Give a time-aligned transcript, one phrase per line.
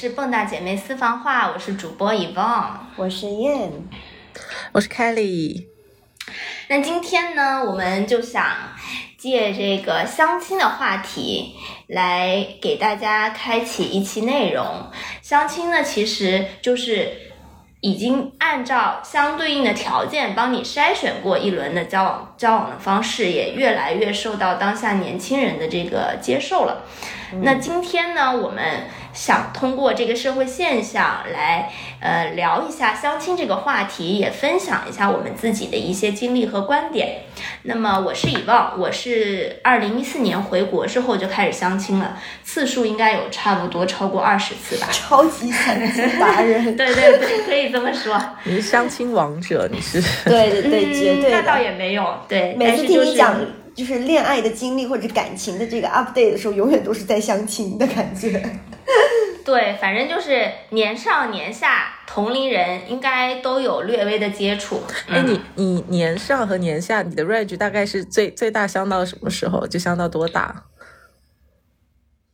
[0.00, 3.70] 是蹦跶姐妹私房话，我是主播遗忘，我是 Yan，，
[4.72, 5.66] 我是 Kelly。
[6.68, 8.42] 那今天呢，我们就想
[9.18, 11.54] 借这个相亲的话题
[11.86, 14.64] 来给大家开启一期内容。
[15.20, 17.12] 相亲呢，其实就是
[17.82, 26.86] 已经按照相对应的条件帮你筛选过一轮的交往交往的方式，也越来越受到当下年轻人的这个接受了。
[27.42, 28.84] 那今天呢，我们。
[29.12, 31.70] 想通过这个社会现象来，
[32.00, 37.22] 呃，聊一下相亲这个话题，也分享一下我们自己的一些经历和观点。
[37.62, 44.88] 那么我是以望，我是二零一四年回国之后就开始相亲了，次数应该有差不多超过二十次吧。
[44.92, 48.20] 超级相亲达人， 对对对，可以这么说。
[48.44, 50.00] 你是相亲王者，你是？
[50.24, 51.32] 对对对，绝对。
[51.32, 52.54] 那倒也没有，对。
[52.56, 53.36] 每次听你讲
[53.80, 58.38] 就是恋爱的经历或者感情的这个 update 的时候，永远都是在相亲的感觉。
[59.42, 64.82] 对，反正就是年上年下同龄人应该都有略微的接触。
[65.08, 69.66] 哎，你你年上和年下，你的 range 大概是最最大相到什么时候？
[69.66, 70.64] 就相到多大？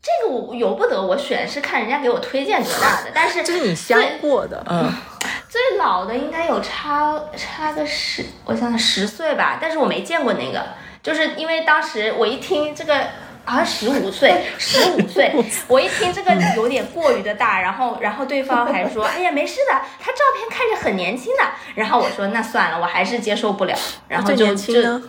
[0.02, 3.11] 这个我由不得我选，是看人家给我推荐多大的。
[3.14, 4.92] 但是就是你相过的，嗯，
[5.48, 9.58] 最老的应该有差差个十，我想想十岁吧。
[9.61, 10.64] 但是我没见过那个，
[11.07, 13.07] 就是因为当时我一听这个。
[13.49, 15.33] 好像 十五岁，十五岁，
[15.69, 21.45] 我一听这个有点过于的大，然后，然后对方还说，哎呀，没事的，他照片看着很年轻的，
[21.77, 25.01] 然后我说那算了，我还是接受不了，然后就就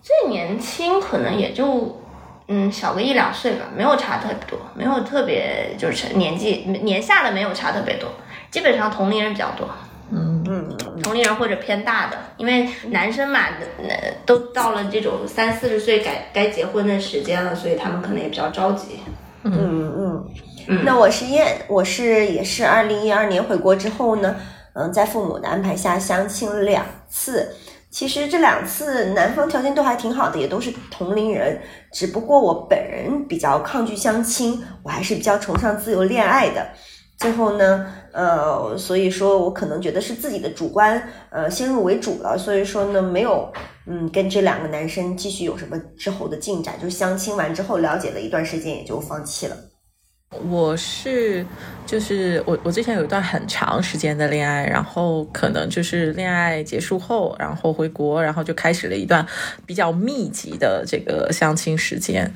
[0.00, 2.00] 最年轻可能也就
[2.46, 8.08] 嗯小个一两岁吧，没有差特别多，没有特别就是年纪年下的没有差特别多，
[8.48, 9.68] 基本上同龄人比较多。
[10.10, 10.44] 嗯。
[10.46, 13.40] 嗯，同龄人或者偏大的，因为男生嘛，
[13.82, 13.94] 那
[14.26, 19.00] 都到了这种三四十岁该该结婚的时间了，所以他们可能也比较着急。
[19.42, 20.26] 嗯。
[20.66, 24.36] 嗯，那我是燕，我是也是二零一二年回国之后呢，
[24.74, 27.54] 嗯，在父母的安排下相亲两次，
[27.90, 31.60] 其实这两次男方条件都还挺好的，也都是同龄人，
[31.92, 36.66] 只不过我本人比较抗拒相亲，我还是比较崇尚自由恋爱的。
[37.16, 43.50] 最后呢，呃，所以说我可能觉得是自己的主观，呃，先入为主了，所以说呢，没有，
[43.86, 49.56] 嗯，跟这两个男生继续有什么之后的进展，就相亲完之后了解了一段时间，也就放弃了。
[50.50, 51.46] 我是，
[51.86, 59.24] 就是我，我之前有一段很长时间的恋爱，然后可能就是恋爱结束后，然后回国，然后就开始了一段
[59.64, 62.34] 比较密集的这个相亲时间。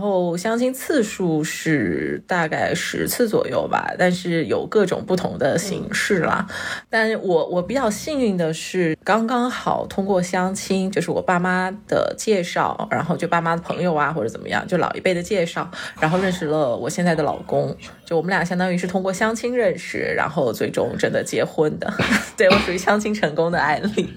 [0.00, 6.46] 然后相亲次数是大概十次左右吧，但是有各种不同的形式啦。
[6.88, 17.76] 但我我比较幸运的是，刚刚好通过相亲，就是我爸妈的介绍，然后就爸妈的朋友啊或者怎么样，就老一辈的介绍，然后认识了我现在的老公。
[18.04, 21.92] 就我们俩相当于是通过相亲认识，然后最终真的结婚的。
[22.38, 24.14] 对我属于相亲成功的案例。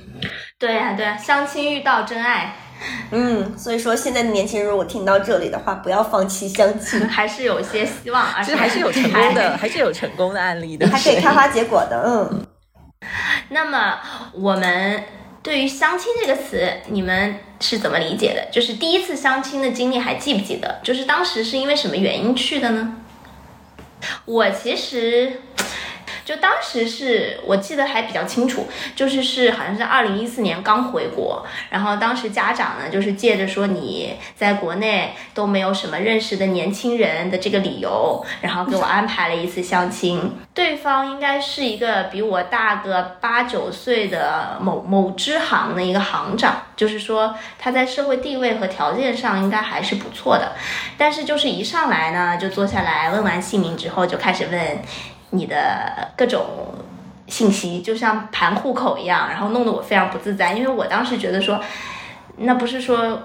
[0.60, 2.56] 对呀，对，相亲遇到真爱。
[3.12, 12.04] 嗯，所以说现在的年轻人如果听到这里的话，不要放弃相亲， 还是有一些希望，而且还是有成功的，还是有成功的案例的， 还可以开花结果的。
[12.06, 12.46] 嗯。
[13.50, 14.00] 那么
[14.34, 15.04] 我们
[15.44, 18.48] 对于相亲这个词，你们是怎么理解的？
[18.52, 20.80] 就是第一次相亲的经历还记不记得？
[20.84, 22.98] 就是当时是因为什么原因去的呢？
[24.26, 25.42] 我其实。
[26.24, 40.38] 就当时是我记得还比较清楚，就是是好像是二零一四年刚回国，然后当时家长呢就是借着说你在国内都没有什么认识的年轻人的这个理由，然后给我安排了一次相亲。
[40.54, 50.54] 对方应该是一个比我大个八九岁的某某支行的一个行长，就是说他在社会地位和条件上应该还是不错的，
[50.98, 54.82] 但是就是一上来呢就坐下来问完姓名之后就开始问。
[55.32, 56.46] 你的各种
[57.28, 61.60] 信息就像盘户口一样，然后弄得我非常不自在，因为我当时觉得说，
[62.38, 63.22] 那不是说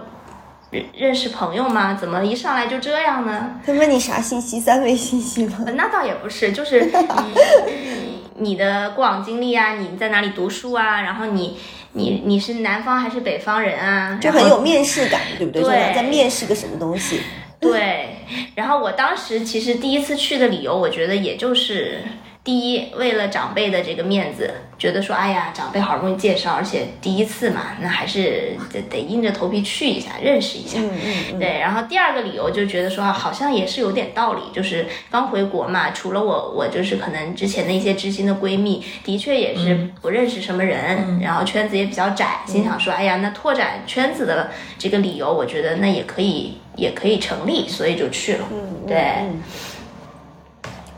[0.70, 1.94] 认认识朋友吗？
[1.94, 3.60] 怎么一上来就这样呢？
[3.66, 4.58] 他问你啥信息？
[4.58, 5.64] 三维信息吗？
[5.74, 11.58] 那倒也不是，就是你 你的过往经历啊，你在哪里读书啊，然后你
[11.92, 14.18] 你你是南方还是北方人啊？
[14.20, 15.62] 就很有面试感，对不对？
[15.62, 17.20] 对，在面试个什么东西？
[17.58, 18.15] 对，
[18.54, 22.02] 然后我当时其实第一次去的理由，我觉得也就是
[22.46, 24.48] 第一，为了长辈的这个面子，
[24.78, 30.78] 觉得说，哎呀，长辈好不容易介绍，而且第一次嘛，那还是得得硬着头皮去一下，认识一下。
[30.80, 30.90] 嗯
[31.32, 31.38] 嗯。
[31.40, 46.58] 对，然后第二个理由就觉得说，好像也是有点道理，就是刚回国嘛，除了我，我就是可能之前的一些知心的闺蜜，的确也是不认识什么人，然后圈子也比较窄，心想说，哎呀，那拓展圈子的这个理由，我觉得那也可以。
[46.76, 48.46] 也可以成立，所以就去了。
[48.52, 49.00] 嗯，对。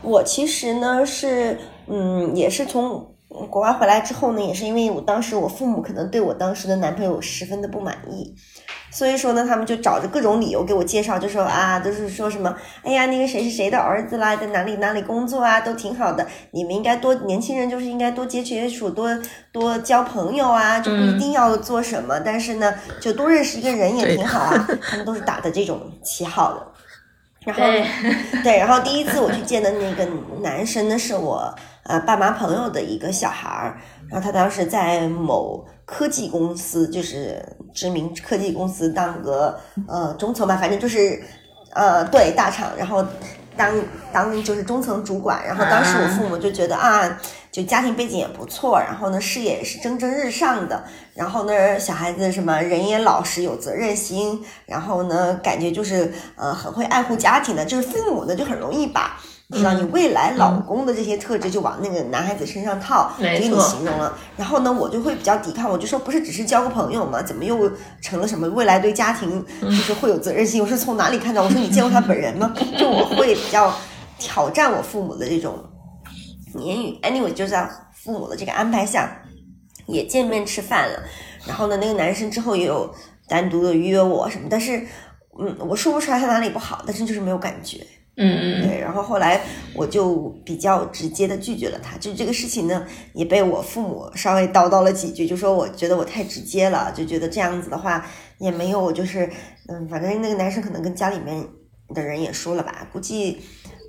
[0.01, 1.57] 我其实呢是，
[1.87, 3.15] 嗯，也是从
[3.49, 8.35] 国外回来之后呢，也是因为我当时我父母可能对我当时的男朋友十分的不满意。
[8.91, 16.25] 所以说呢，他们就找着各种理由给我介绍，就说啊，就是说什么，哎呀，那个谁是谁的儿子啦，在哪里哪里工作啊，都挺好的。
[16.49, 19.07] 你们应该多年轻人就是应该多接触接触，多
[19.51, 24.67] 多交朋友啊，就不一定要做什么，但是呢，就多认识一个人也挺好啊。
[24.81, 26.67] 他们都是打的这种旗号的。
[27.53, 27.63] 然后
[28.43, 30.07] 对，然后第一次我去见的那个
[30.41, 31.53] 男生呢，是我
[31.83, 33.77] 呃爸妈朋友的一个小孩儿，
[34.09, 35.65] 然后他当时在某。
[35.91, 37.43] 科技公司就是
[37.73, 41.19] 知名科技公司当个呃中层吧，反正就是
[41.73, 43.03] 呃对大厂，然后
[43.57, 43.73] 当
[44.13, 47.19] 当就是中层主管，然后当时我父母就觉得啊，
[47.61, 50.83] 就家庭背景也不错，然后呢事业也是蒸蒸日上的，
[51.13, 59.17] 然后呢小孩子什么人也老实有责任心，然后呢感觉就是呃很会爱护家庭的，就是父母呢就很容易把。
[59.51, 64.15] 知道你未来老公的这些特质就往那个男孩子身上套，就给你形容了。
[64.37, 67.19] 然后呢，我就会比较抵抗，我就说不是只是交个朋友吗？
[67.19, 70.61] 怎么又成了什么未来对家庭就是会有责任心？
[70.61, 71.41] 我是从哪里看到？
[71.41, 72.53] 我说你见过他本人吗？
[72.77, 73.73] 就我会比较
[74.19, 75.57] 挑战我父母的这种
[76.55, 76.97] 言语。
[77.01, 79.21] Anyway，就在父母的这个安排下，
[79.87, 81.03] 也见面吃饭了。
[81.45, 82.93] 然后呢，那个男生之后也有
[83.27, 84.85] 单独的约我什么，但是
[85.39, 87.85] 嗯，我说不出来他哪里不好，但是就是没有感觉。
[88.21, 89.39] 嗯嗯，对，然后后来
[89.73, 98.05] 我就比较直接的拒绝了他，就这个事情呢，也被我父母稍微叨叨了几句，就说我觉得我太直接了，就觉得这样子的话
[98.39, 99.31] 也没有，就是
[99.69, 101.47] 嗯，反正那个男生可能跟家里面
[101.95, 103.39] 的人也说了吧，估计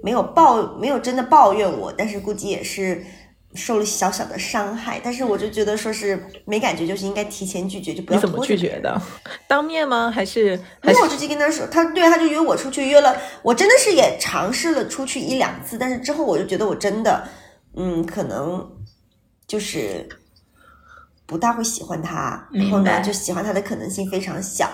[0.03, 3.05] 没有抱，没有真的抱怨我，但是估计也是。
[3.53, 8.17] 受了小小的伤害，但是我就觉得说是没感觉，就是应该提前拒绝，就不要。
[8.17, 9.03] 你怎么拒绝的？
[9.49, 10.09] 当面吗？
[10.09, 10.57] 还是？
[10.85, 13.13] 没有，我直接跟他说，他对他就约我出去，约了，
[13.43, 17.27] 我真的是也尝试了出去一两次，但是之后我就觉得我真的，
[17.75, 18.71] 嗯，可能
[19.49, 20.09] 就是
[21.27, 24.71] 不大会喜欢他，然后呢，就喜欢他的可能性非常小，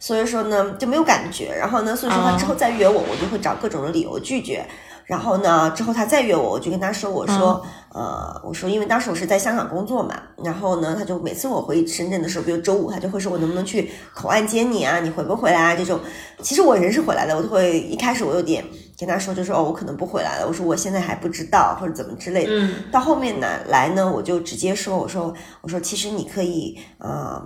[0.00, 4.66] 所以说呢就没有感觉，然后呢，所以说他之后再约我，我就会找各种的理由拒绝。
[5.04, 7.60] 然后呢，之后他再约我，我就跟他说，我说，
[7.92, 10.14] 呃，我说，因为当时我是在香港工作嘛，
[10.44, 15.00] 然后呢，他就每次我回深圳的时候，比如周五，他就会说我能不能去口岸接你啊？
[15.00, 15.74] 你回不回来啊？
[15.74, 15.98] 这种，
[16.40, 18.64] 其实我人是回来的，我就会一开始我有点
[18.96, 22.52] 跟他说，就说哦，我可能不回来了，我说我现在还不知道或者怎么之类的。
[22.52, 22.74] 嗯。
[22.92, 27.42] 到后面呢，来呢，我就直接说，我说，我说其实你可以，呃，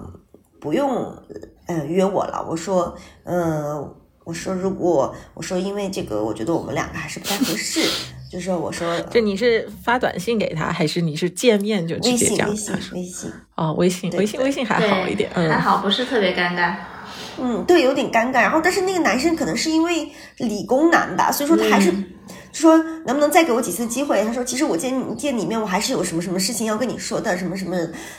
[0.60, 1.16] 不用，
[1.66, 2.44] 呃，约我了。
[2.49, 3.94] 我说，嗯。
[4.26, 7.82] 我说，如果我说，因为这个，我觉得我们两个还是不太合适。
[8.32, 12.49] 就是我说， 就你是发短信给他，还是你是见面就直接这样？
[12.49, 16.75] 微信，微信，哦，微信，微信，微信还好一点，还好，不是特别尴尬。
[17.38, 18.40] 嗯，对，有点尴尬。
[18.40, 20.08] 然后，但是那个男生可能是因为
[20.38, 21.99] 理工男吧，所以说他还是就
[22.52, 24.25] 说能不能再给我几次机会？
[24.25, 27.76] 他说，其实我见见里面我还是有什么什么事情要跟你说的，什么什么。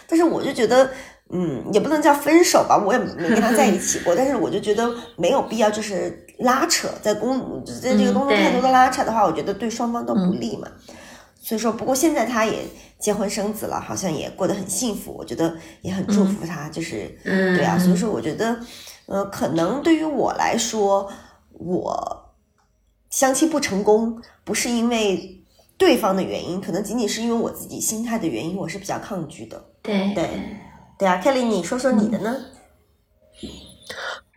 [0.07, 0.91] 但是我就觉得。
[1.31, 10.67] 嗯，也不能叫分手吧，我也没跟他在一起过， 但是我就觉得没有必要，就是拉扯，在工在这个工作太多的拉扯的话，我觉得对双方都不利嘛。
[11.41, 12.59] 所以说，不过现在他也
[12.99, 17.77] 结婚生子了，好像也过得很幸福，我觉得也很祝福他，就是对啊。
[17.77, 18.59] 所以说，我觉得，
[19.07, 21.11] 呃，可能对于我来说，
[21.53, 22.33] 我
[23.09, 25.43] 相亲不成功，不是因为
[25.77, 29.65] 对方的原因，可能仅仅是因为我自己心态的原因，我是比较抗拒的。
[29.81, 30.23] 对对。
[30.23, 30.29] 对
[30.99, 32.35] 啊，Kelly，你说说你的呢？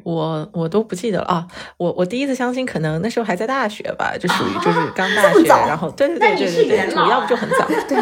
[0.04, 1.46] 我我都不记得了啊！
[1.76, 7.98] 我我第一次相亲，可能那时候还在大学吧，就属于就是刚大学， 然后对对对对对对，主要不就很早 对。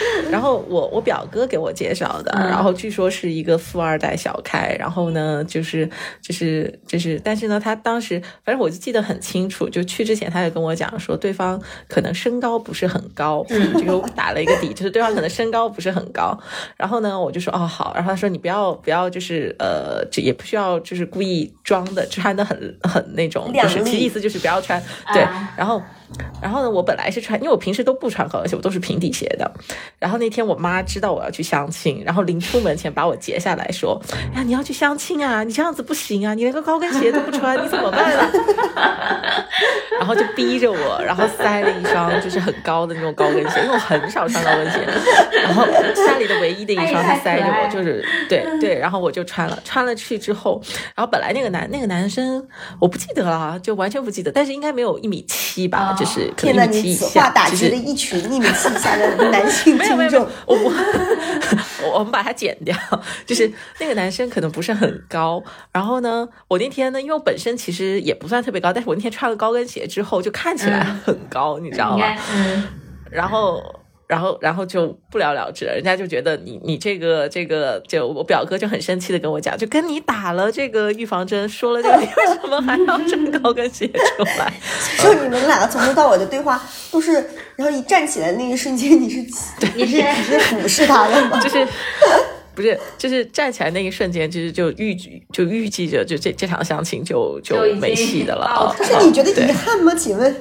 [0.30, 5.88] 然后我我表哥给我介绍的，然后据说是一个富二代小开，然后呢就是
[6.20, 16.38] 就是就是，但是呢他当时反正我就记得很清楚，就去之前他就跟我讲说对方可能身高不是很高，就给我打了一个底，就是对方可能身高不是很高。
[16.76, 25.22] 然后呢我就说哦好，然后他说你不要不要就是呃这也不需要就是故意装的穿的很很那种，就是其意思就是不要穿对，
[25.56, 25.82] 然后。
[26.40, 29.50] 然后呢，我本来是穿，因为我平时都不穿高跟鞋，我都是平底鞋的。
[29.98, 34.00] 然后那天我妈知道我要去相亲，然后临出门前把我截下来说
[34.34, 38.30] ：“呀，你要去相亲啊，你这样子不行啊，你连个高跟鞋都不穿，你怎么办啊？”
[39.98, 44.78] 然后就逼着我，然后塞了一双就是很高的那种高跟鞋，因为我很少穿高跟鞋。
[45.42, 50.62] 然后家里的唯一的一双，他塞着我，就是对对，然后我就穿了，穿了去之后，
[50.94, 52.46] 然后本来那个男那个男生
[52.78, 55.96] 我不记得了，就完全不记得，但是应该没有一米七吧。
[55.98, 60.26] 就是天呐，你此话打击了一群一米七以下的男性 听众。
[60.46, 60.72] 我我
[61.98, 62.76] 我们把它剪掉，
[63.26, 63.50] 就是
[63.80, 72.06] 那个男生可能不是很高，然后呢，我那天呢，因为我本身其实也不算特别高，但是我那天穿了高跟鞋之后就看起来很高，你知道吗？
[72.34, 72.64] 嗯，
[73.10, 73.62] 然后。
[74.08, 75.74] 然后，然后就不了了之了。
[75.74, 84.50] 人家就觉得你，你这个，这个，就我表哥就很生气的跟我讲，就跟你打了这个预防针，说了这个，你为什么还要穿高跟鞋出来？
[85.02, 86.60] 就你们俩从头到尾的对话
[86.90, 87.12] 都是，
[87.54, 89.18] 然后一站起来那一瞬间，你是
[89.74, 91.38] 你是你是俯视他的吗？
[91.44, 91.68] 就是
[92.54, 94.96] 不是就是站起来那一瞬间，就是就预
[95.32, 98.74] 就预计着，就这这场相亲就就没戏的了。
[98.76, 99.94] 可是你觉得遗憾吗？
[99.94, 100.34] 请问？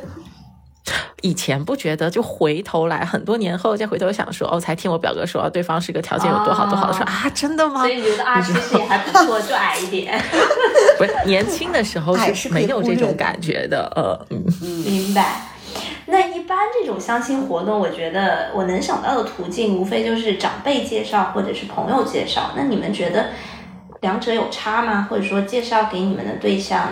[1.22, 7.82] 以前不觉得，就回头来很多年后再回头想说，哦，才听我表哥说对方是个条件有多好多好的，说啊，真的吗？
[7.82, 10.22] 所以觉得啊，其实也还不错，就矮一点。
[10.98, 15.42] 不是年轻的时候是没有这种感觉的，呃，嗯，明白。
[16.06, 22.52] 那一般这种相亲活动，我觉得我能想到的途径，无非就是长辈介绍或者是朋友介绍。
[22.56, 23.28] 那你们觉得
[24.02, 25.08] 两者有差吗？
[25.10, 26.90] 或者说介绍给你们的对象？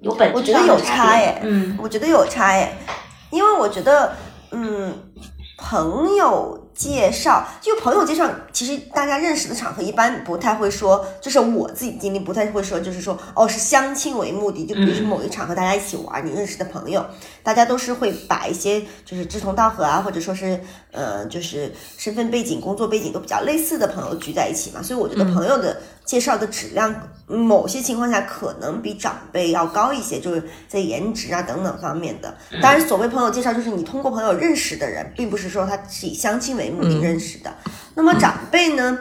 [0.00, 2.72] 有本我觉得有差耶，嗯，我觉得有差耶，
[3.30, 4.12] 因为我觉得，
[4.50, 4.94] 嗯，
[5.56, 6.64] 朋友。
[6.78, 17.04] 介绍就朋友介绍，其实大家认识的场合一般不太会说，就是我自己经历不太会说，就是说哦是相亲为目的，就比如说某一场合大家一起玩，你认识的朋友，
[17.48, 20.60] 大家都是会把一些就是志同道合啊，或者说是
[20.92, 26.94] 呃就是身份背景、工作背景都比较类似的朋友聚在一起嘛，所以我觉得朋友的介绍的质量，
[27.26, 32.32] 某些情况下可能比长辈要高一些，就是在颜值啊等等方面的。
[32.62, 36.68] 当然，所谓朋友介绍，就是你通过朋友认识的人，并不是说他是以相亲为。
[36.68, 37.50] 目的认识的，
[37.94, 38.98] 那么长辈呢，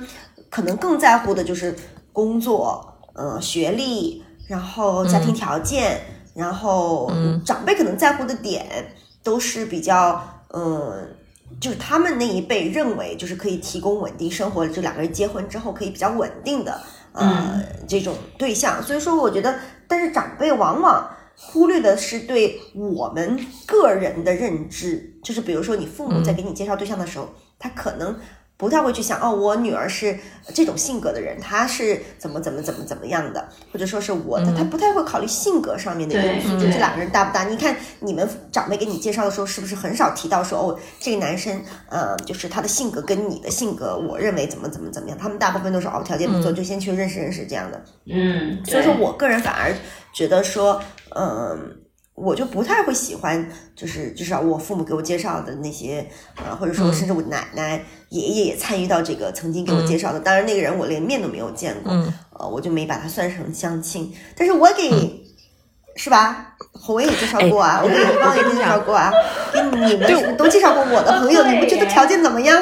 [0.50, 1.76] 可能更在乎的就是
[2.14, 6.00] 工作，呃，学历，然后家庭条件，
[6.38, 7.12] 然后
[7.44, 8.66] 长辈可能在乎的点
[9.24, 10.22] 都是比较，
[10.54, 11.16] 嗯，
[11.60, 16.80] 就是他们那一辈认为就是可以提供稳定生活，就两个人结婚之后可以比较稳定的，
[17.14, 18.84] 呃，这种对象。
[18.84, 27.28] 所以说，我觉得，但是长辈往往忽略的是对我们个人的认知，就是比如说你父母在给你介绍对象的时候。
[27.60, 28.16] 他可能
[28.58, 30.18] 不太会去想哦，我女儿是
[30.52, 37.44] 这种性格的人，她是怎么怎么怎么怎么样的，或者说是我的，他不太会考虑性格上面的因素，就这两个人搭不搭？
[37.44, 45.18] 你看你们长辈给你介绍的时候，是不是很少提到说哦，这个男生，呃，就是他的性格跟你的性格，我认为怎么怎么怎么样？
[45.18, 47.80] 他们大部分都是哦，条件不错，就先去认识认识这样的。
[48.12, 49.72] 嗯，所以说我个人反而
[50.12, 50.82] 觉得说，
[51.16, 51.78] 嗯。
[52.18, 56.04] 我就不太会喜欢，就是至少我父母给我介绍的那些，
[56.36, 60.20] 呃，或者说甚至我奶奶、爷爷也参与到这个曾经给我介绍的。
[60.20, 61.94] 当然，那个人我连面都没有见过，
[62.40, 64.12] 呃，我就没把他算成相亲。
[64.36, 65.26] 但是我给，
[65.96, 66.56] 是吧？
[66.74, 69.12] 红伟也介绍过啊，我给李芳也介绍过啊，
[69.54, 72.60] 给你们都介绍过我的朋友，你们觉得条件怎么样？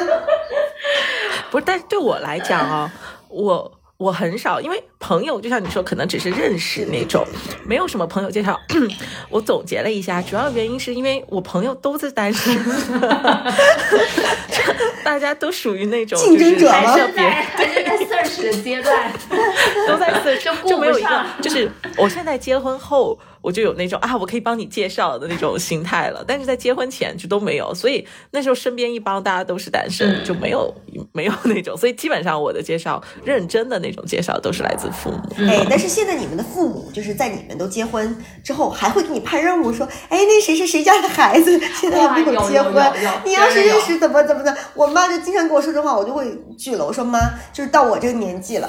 [1.50, 2.92] 不是，但是对我来讲啊，
[3.30, 3.75] 我。
[3.98, 7.26] 我很少，因为朋友就像你说，可能只是认识那种，
[7.66, 8.58] 没有什么朋友介绍。
[9.30, 12.54] 我总结了一下，主要原因是因为我朋友都是单身，
[15.02, 16.92] 大家都属于那种竞争者吗？
[16.92, 19.12] 还在在 search 的阶段，
[19.88, 23.18] 都在 search，就没有一个，就是我现在结婚后。
[23.46, 30.74] 我就有那种啊，我可以帮你介绍的那种心态了，但是在结婚前就都没有，所以那时候身边一帮大家都是单身，就没有
[31.12, 35.48] 没有那种，所以基本上我的介绍认真的那种介绍都是来自父母。
[35.48, 42.74] 哎，但是现在你们的父母就是在你们都结婚之后，还会给你派任务说，哎，那谁是谁家的孩子，现在还没有结婚，
[43.24, 46.84] 你要是认识怎么怎么的，我妈就经常跟我说这话，我就会拒了。
[46.84, 47.20] 我说妈，
[47.52, 48.68] 就是到我这个年纪了。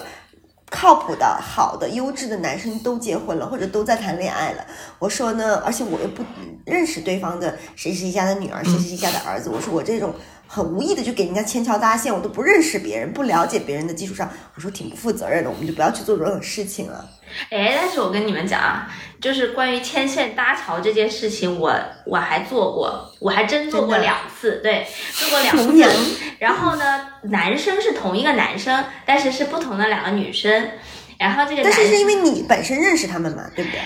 [0.70, 4.66] 靠谱的、好的、优质的男生都结婚了，或者都在谈恋爱了。
[5.00, 6.24] 我说呢，而且我又不
[6.66, 9.50] 认识对方的谁谁家的女儿，谁谁谁家的儿子。
[9.50, 10.14] 我说我这种。
[10.48, 17.06] 很无意的就给人家牵桥搭线，我都不认识别人，不了解别人的基础上，我说挺不负责任的，我们就不要去做这种事情了。
[17.50, 18.90] 哎，但是我跟你们讲啊，
[19.20, 21.74] 就是关于牵线搭桥这件事情，我
[22.06, 26.18] 我还做过，我还真做过两次，对，做过两次。
[26.40, 30.72] 然后呢，男生是同一个男生，但是是不同的两个女生。
[31.20, 33.82] 然后这个但是是因为你本身认识他们嘛，对不对？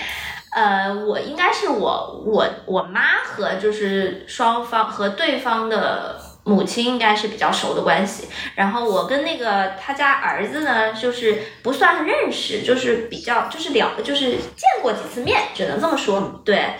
[0.52, 6.30] 呃，我应该是我我我妈和就是双方和对方的。
[6.44, 16.42] 母亲应该是比较熟的关系，然后我跟那个他家儿子呢，就是不算认识，就是比较就是了，就是见过几次面，只能这么说。
[16.44, 16.74] 对，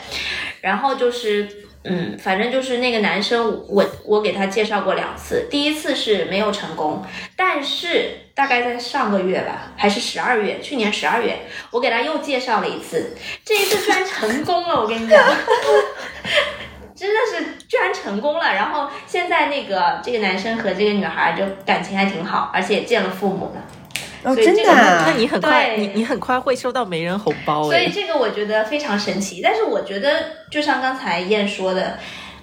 [0.60, 1.48] 然后就是
[1.84, 7.04] 嗯，反正就是那个男生，我我给他介绍过两次，第一次是没有成功，
[7.36, 11.38] 但是大概在上个月吧，还是十二月，去年十二月，
[11.70, 15.22] 我给他又介绍了一次，这一次居然成功了，我跟你讲。
[17.82, 18.54] 真的是居然成功了。
[18.54, 23.62] 然后现在那个这个男生和这个女孩就感情还挺好，而且见了父母了。
[24.24, 24.62] 哦，真的？
[24.64, 27.64] 那你很快，你你很快会收到媒人红包。
[27.64, 29.40] 所以这个我觉得非常神奇。
[29.42, 30.10] 但是我觉得，
[30.48, 31.98] 就像刚才燕说的，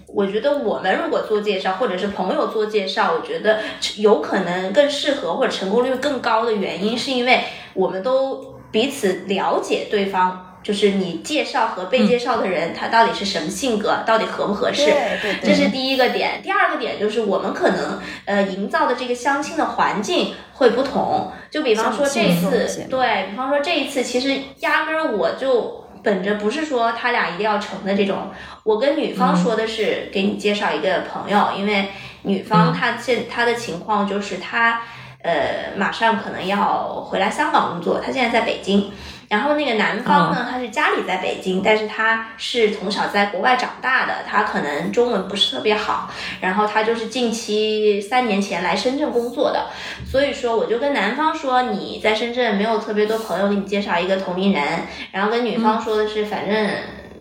[0.07, 3.59] 我觉得我们如果做介绍，或者是朋友做介绍，我觉得
[3.95, 10.48] 有可能更适合或者成功率更高的原因，是因为我们都彼此了解对方。
[10.61, 14.85] 就是你介绍和被介绍的人，他到底是什么性格，到底合不合适？
[14.85, 15.39] 对对。
[15.41, 16.41] 这是第一个点。
[16.43, 21.31] 第二个点就是我们可能呃营造的这个相亲的环境会不同。
[21.49, 28.29] 就比方说这一次，对比方说这一次，其实压根儿我就本着不是说他俩一定要成的这种，
[28.63, 31.87] 我跟女方说的是给你介绍一个朋友，因为
[32.23, 34.81] 女方她现她的情况就是她
[35.21, 38.91] 呃马上可能要回来香港工作，他现在在北京。
[39.29, 46.09] 然后那个男方呢，他是家里在北京，但是他是从小在国外长大的，他可能中文不是特别好。
[46.41, 49.67] 然后他就是近期三年前来深圳工作的，
[50.03, 54.63] 所以说我就跟男方说，你在深圳没有特别多朋友，给你介绍一个同龄人。
[55.11, 56.67] 然后跟女方说的是，反正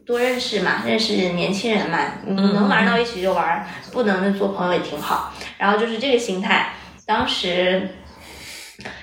[0.07, 5.35] 多认识嘛，认识年轻人嘛，你能玩到一起就玩，不能做朋友也挺好。
[5.59, 6.73] 然后就是这个心态。
[7.09, 7.88] 当时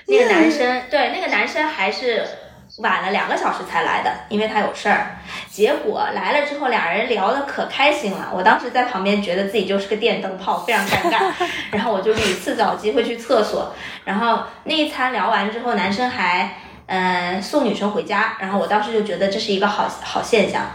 [0.06, 2.24] 那个男生，对那个男生还是。
[2.80, 5.16] 晚了两个小时才来的，因为他有事儿。
[5.48, 8.30] 结果来了之后，俩人聊的可开心了。
[8.34, 11.32] 我当时在旁边觉得自己就是个电灯泡，非常尴尬。
[11.72, 13.72] 然后我就屡次找机会去厕所。
[14.04, 18.36] 然后那一餐聊完之后，男生还嗯送女生回家。
[18.40, 20.66] 然后我当时就觉得这是一个好好现象。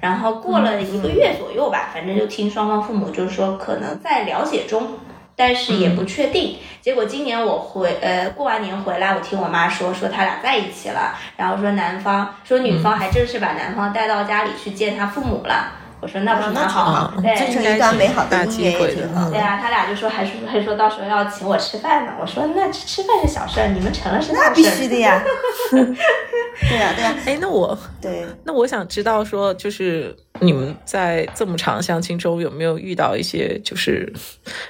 [0.00, 4.98] 然后过了一个月左右吧，反正就听双方父母就是说可能在了解中。
[5.36, 6.58] 但是也不确定。
[6.80, 15.72] 结果今年我回呃过完年回来，我听我妈说说他俩在一起了，然后说男方说女方还正式把男方带到家里去见他父母了。
[15.98, 19.30] 我说那不是蛮好，对，这是一段美好的姻缘，挺好。
[19.30, 22.12] 对啊，他俩就说还说还说到时候要请我吃饭呢。
[22.20, 25.22] 我说那吃饭是小事儿，你们成了是那必须的呀。
[25.72, 27.14] 对呀对呀。
[27.24, 34.12] 哎，那我对，那我想知道说，就是你们在这么长相亲中有没有遇到一些就是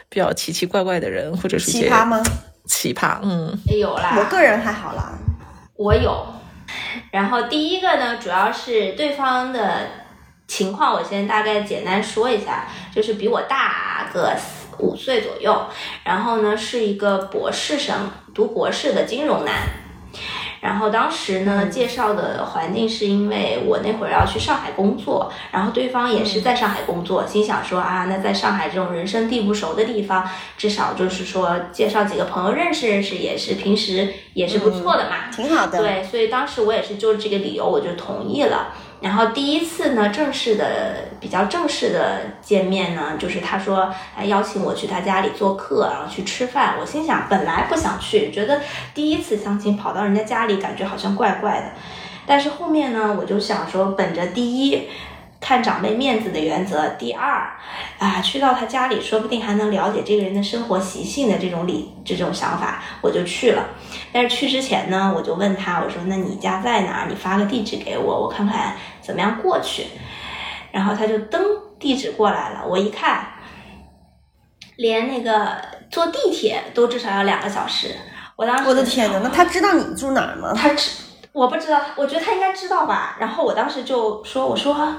[0.08, 2.22] 比较奇奇怪怪的人，或者是奇葩吗？
[2.66, 4.16] 奇葩，嗯，有啦。
[4.16, 5.12] 我个人还好啦，
[5.74, 6.24] 我有。
[7.10, 10.05] 然后第一个呢，主要是对方的。
[10.46, 14.34] 情况我先大概简单说一下，就是比我大个
[14.78, 15.66] 五岁左右，
[16.04, 19.54] 然后呢是一个博士生，读博士的金融男。
[20.62, 35.78] 然后当时呢介绍的环境是因为我那会儿要去上海工作，然后对方也是在上海工作，心想说啊，那在上海这种人生地不熟的地方，至少就是说介绍几个朋友认识认识，也是平时也是不错的嘛，挺好的。
[35.78, 38.74] 对，所以当时我也是就这个理由我就同意了。
[39.00, 46.76] 然后第一次呢，正式的比较正式的见面呢，就是他说，哎，邀请我去他家里做客，然后去吃饭。
[46.80, 48.60] 我心想，本来不想去，觉得
[48.94, 51.66] 第一次相亲跑到人家家里，感觉好像怪怪的。
[52.26, 54.88] 但是后面呢，我就想说，本着第一。
[55.40, 56.88] 看长辈面子的原则。
[56.98, 57.52] 第二，
[57.98, 63.64] 啊，去到他家里，说不定还能了解这个人的生活习性的这种理这种想法，我就去了。
[64.12, 67.06] 但是去之前呢，我就问他，我说：“那你家在哪？
[67.08, 69.86] 你发个地址给我，我看看怎么样过去。”
[70.72, 71.42] 然后他就登
[71.78, 72.64] 地址过来了。
[72.66, 73.26] 我一看，
[74.76, 75.56] 连那个
[75.90, 77.94] 坐地铁都至少要两个小时。
[78.36, 80.52] 我当时我的天呐，那他知道你住哪儿吗？
[80.56, 80.90] 他知，
[81.32, 83.16] 我不知道，我觉得他应该知道吧。
[83.20, 84.96] 然后我当时就说：“我说。”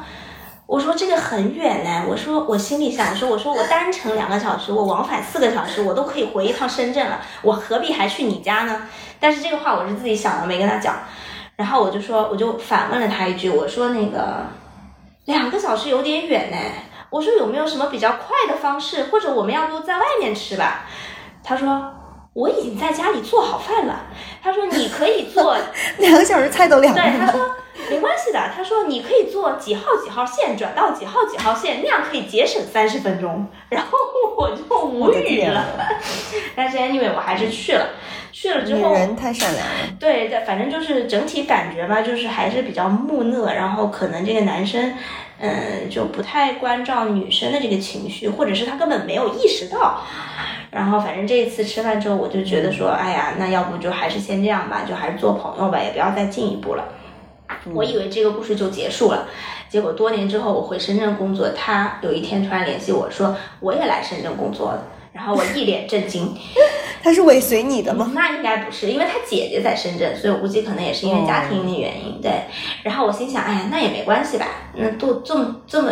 [0.67, 8.81] 我说这个很远嘞，我说我心里想说，我说我单程两个小时，我往返四个小时，我都可以回一趟深圳了，我何必还去你家呢？
[9.17, 10.95] 但是这个话我是自己想的，没跟他讲。
[11.55, 14.45] 然后我就说，我就反问了他一句，我说那个
[15.23, 16.57] 两个小时有点远呢，
[17.11, 20.81] 我说有没有什么比较快的方式，或者我们要不在外面吃吧？
[21.45, 21.93] 他说
[22.33, 24.01] 我已经在家里做好饭了。
[24.43, 25.57] 他说你可以做
[25.99, 27.01] 两个小时菜都凉了。
[27.01, 27.39] 对，他说。
[27.89, 33.47] 没关系的，他说你可以坐几号几号线转到几号几号线，那样可以节省三十分钟。
[33.69, 33.97] 然后
[34.35, 35.63] 我就无语了，
[36.55, 37.89] 但是 anyway 我还是去了，
[38.31, 39.73] 去了之后人太善良了。
[39.99, 44.93] 对，反正就是整体感觉吧，就是还是比较木讷，然后可能这个男生，
[45.39, 50.01] 嗯，就不太关照女生的这个情绪，或者是他根本没有意识到。
[50.71, 56.83] 然后反正这一次吃饭之后，我就觉得说，哎呀，那要不就还是先这样吧，就还是做朋友吧，也不要再进一步了。
[57.73, 59.27] 我以为这个故事就结束了，
[59.69, 64.83] 结果多年之后我回深圳工作，他有一天突然联系我说我也来深圳工作了，
[65.13, 66.35] 然后我一脸震惊。
[67.03, 68.11] 他是尾随你的吗？
[68.13, 72.19] 那应该不是，因为他姐姐在深圳，所以我估计可能也是因为家庭的原因。
[72.21, 72.31] 对，
[72.83, 75.91] 然后我心想，哎呀，那也没关系吧，那都这么这么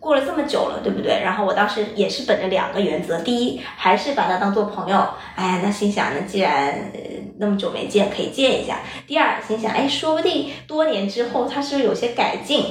[0.00, 1.20] 过了这么久了，对不对？
[1.22, 6.92] 然后我当时也是本着两个原则，第一还是把他当做朋友，哎呀，那心想，那既然
[7.38, 8.80] 那么久没见，可以见一下。
[9.06, 12.64] 第二心想，哎，说不定多年之后他是不是有些改进？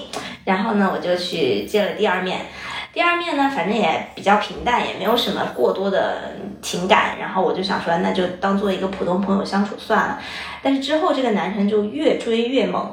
[0.44, 2.42] 然后呢，我就去见了第二面。
[2.96, 6.32] 第二面呢，反正也比较平淡，也没有什么过多的
[6.62, 7.20] 情感。
[7.20, 10.18] 然后我就想说，那就当做一个普通朋友相处算了。
[10.64, 12.90] 但是之后这个男生就越追越猛，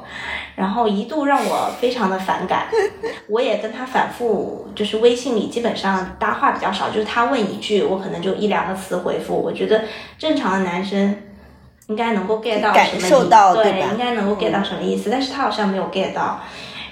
[0.55, 2.67] 然后一度让我非常的反感。
[3.29, 9.33] 我也跟他反复，就是微信里基本上搭话比较少，就是他问一句，我可能就一两个词回复。
[9.33, 9.85] 我觉得
[10.19, 11.15] 正常的男生
[11.87, 13.09] 应该能够 get 到什么意思，
[13.55, 15.09] 对，应该能够 get 到什么意思。
[15.09, 16.41] 但是他好像没有 get 到。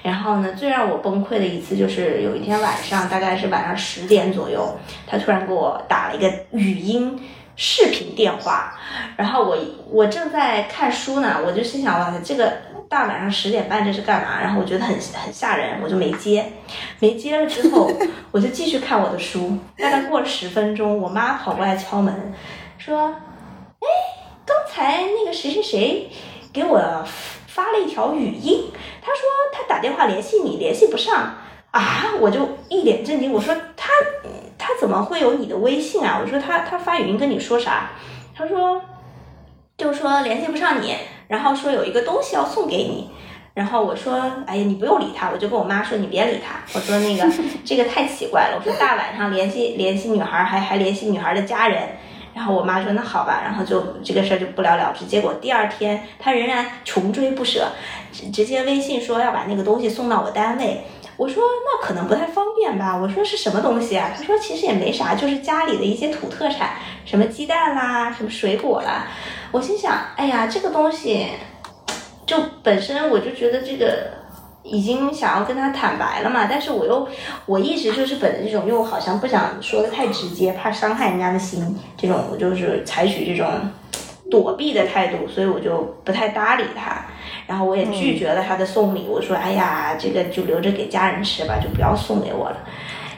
[0.04, 7.20] 然后呢，最让我崩溃的一次就是有一天晚上，大概是晚上十点左右，他突然给我打了一个语音
[7.56, 8.74] 视频电话，
[9.16, 9.56] 然后我
[9.92, 12.52] 我正在看书呢，我就心想哇塞，这个
[12.90, 14.42] 大晚上十点半这是干嘛？
[14.42, 16.52] 然后我觉得很很吓人，我就没接，
[17.00, 17.92] 没接了之后，
[18.32, 19.56] 我就继续看我的书。
[19.78, 22.34] 大概过了十分钟，我妈跑过来敲门，
[22.80, 23.14] 说
[23.80, 23.88] ：“哎，
[24.46, 26.10] 刚才那个谁谁谁
[26.52, 26.82] 给我。”
[27.52, 28.64] 发了一条语音，
[29.02, 31.36] 他说他打电话联系你联系不上
[31.72, 33.90] 啊，我就一脸震惊，我说他
[34.58, 36.20] 他怎么会有你的微信啊？
[36.22, 37.92] 我说他他发语音跟你说啥？
[38.36, 38.82] 他说
[39.78, 40.96] 就说联系不上你，
[41.28, 43.10] 然后说有一个东西要送给你，
[43.54, 47.26] 然后我说哎呀你不用理他，我就跟我妈说你别理他，我说那个
[47.66, 51.82] 这个太奇怪了，我说大晚上联系联系女孩还还联系女孩的家人。
[52.42, 55.06] 然后我妈说那好吧，然后就这个事儿就不了了之。
[55.06, 57.68] 结果第二天他仍然穷追不舍，
[58.12, 60.82] 直直接微信说要把那个东西送到我单位。
[61.18, 62.98] 我说那可能不太方便吧。
[62.98, 64.12] 我说是什么东西啊？
[64.18, 66.72] 他说其实也没啥，就是家里的一些土特产，
[67.06, 69.06] 什么鸡蛋啦，什么水果啦。
[69.52, 71.28] 我心想，哎呀，这个东西
[72.26, 74.20] 就本身我就觉得这个。
[74.64, 77.08] 已经想要跟他坦白了嘛，但是我又
[77.46, 83.50] 我一直就是本着这种又好像不想说的太直接，怕伤害人家的心，这种我就是采取这种
[84.30, 87.04] 躲避的态度，所以我就不太搭理他，
[87.48, 92.58] 然后我也拒绝了他的送礼，我说哎呀，这个就留着给家人吃吧，就不要送给我了。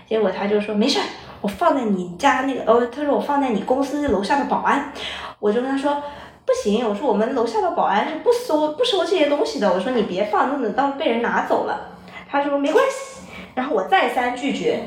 [0.08, 1.00] 结果他就说没事，
[1.42, 4.92] 我放在你家那个，哦，他说我放在你公司楼下的保安，
[5.40, 6.02] 我就跟他说。
[6.46, 9.72] 不行，我说我们楼下的保安是不收不收这些东西的。
[9.72, 11.90] 我说你别放，那等到被人拿走了。
[12.30, 13.22] 他说没关系，
[13.56, 14.86] 然后我再三拒绝，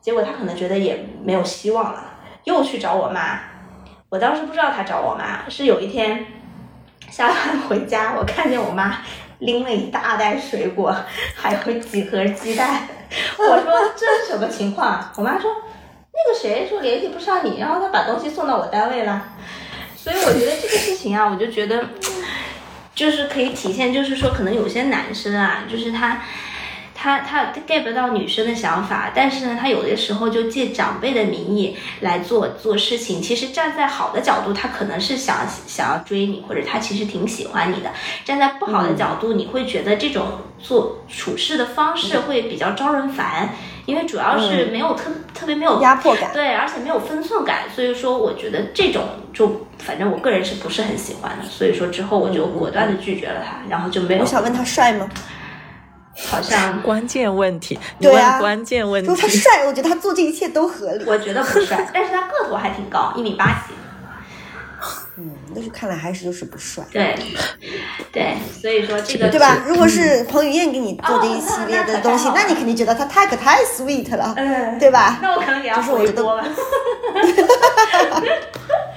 [0.00, 2.02] 结果他可能觉得也没有希望了，
[2.44, 3.40] 又去找我妈。
[4.08, 6.24] 我当时不知道他找我妈，是有一天
[7.10, 8.98] 下班回家，我看见我妈
[9.40, 10.94] 拎了一大袋水果，
[11.34, 12.88] 还有几盒鸡蛋。
[13.38, 15.12] 我说这是什么情况？
[15.16, 15.50] 我妈说
[16.12, 19.22] 那个谁说联系不上你，然后他把东西送到我单位了。
[20.06, 21.84] 所以我觉得这个事情啊，我就觉得，
[22.94, 26.22] 就是可以体现，就是说可能有些男生啊，就是他，
[26.94, 33.20] 他他 get 不到女生的想法，但是呢，他有的时候就借长辈的名义来做做事情。
[33.20, 37.90] 其实站在好的角度，他可能是想想要追你，或者他其实挺喜欢你的。
[38.24, 43.56] 站在不好的角度，你会觉得这种做处事的方式会比较招人烦。
[43.86, 54.20] 因为主要是没有特特别没有压迫感，对，而且没有分寸感，所以说我觉得这种就反正我个人是不是很喜欢的，所以说之后我就果断的拒绝了他，然后就没有。
[54.20, 55.08] 我想问他帅吗？
[56.28, 59.06] 好像 关键问题，对啊，关键问题。
[59.06, 61.04] 说 他帅，我觉得他做这一切都合理。
[61.06, 63.74] 我觉得不帅，但是他个头还挺高，一米八几。
[65.18, 66.84] 嗯，那就看来还是就是不帅。
[66.92, 67.14] 对，
[68.12, 69.64] 对，所以说这个对吧？
[69.66, 75.18] 如果是彭于晏给你做这一系列的东西，那你肯定觉得他太可太 sweet 了，嗯，对吧？
[75.22, 76.46] 那我可能也要回多了。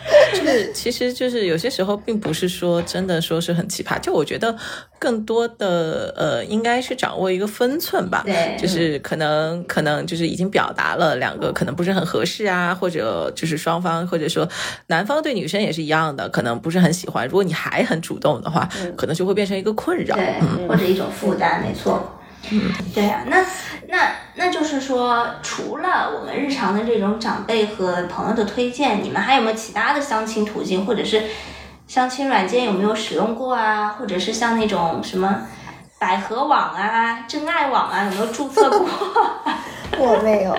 [0.34, 4.56] 就是其实就是有些时候并不是说真的说是很奇葩，就我觉得
[4.98, 8.24] 更多的呃应该是掌握一个分寸吧。
[8.26, 14.48] 对，就是可能可能就是已经表达了两个可能不是很合适啊，或者就是双方或者说
[14.88, 17.28] 男方对女生也是一样的，可能不是很喜欢。
[17.28, 22.16] 如果你还很主动的话，可能就会变成一个困扰，对，或者一种负担，没错。
[22.52, 23.44] 嗯，对呀，那
[23.90, 31.24] 那那就是说，除了我们日常的这种长辈和朋友的推荐，你们还有没有其他的相亲途径，或者是
[31.86, 33.90] 相亲软件有没有使用过啊？
[34.00, 35.42] 或者是像那种什么
[36.00, 38.88] 百合网啊、真爱网啊，有没有注册过？
[40.00, 40.56] 我没有。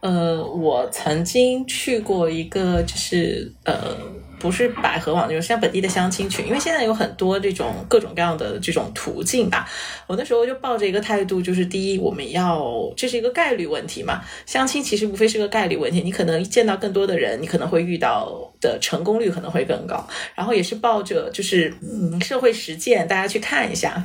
[0.00, 3.96] 呃，我曾经去过一个，就是呃。
[4.40, 9.68] 不是百合网，就是像本地的相亲群，因为现在有很多这种各种各样的这种途径吧。
[10.06, 20.08] 我那时候就抱着一个态度，就是第一，我们要这是一个概率问题嘛，相亲其实无非是个概率问题，你可能见到更多的人，你可能会遇到的成功率可能会更高。
[20.34, 24.02] 然后也是抱着就是嗯社会实践，大家去看一下。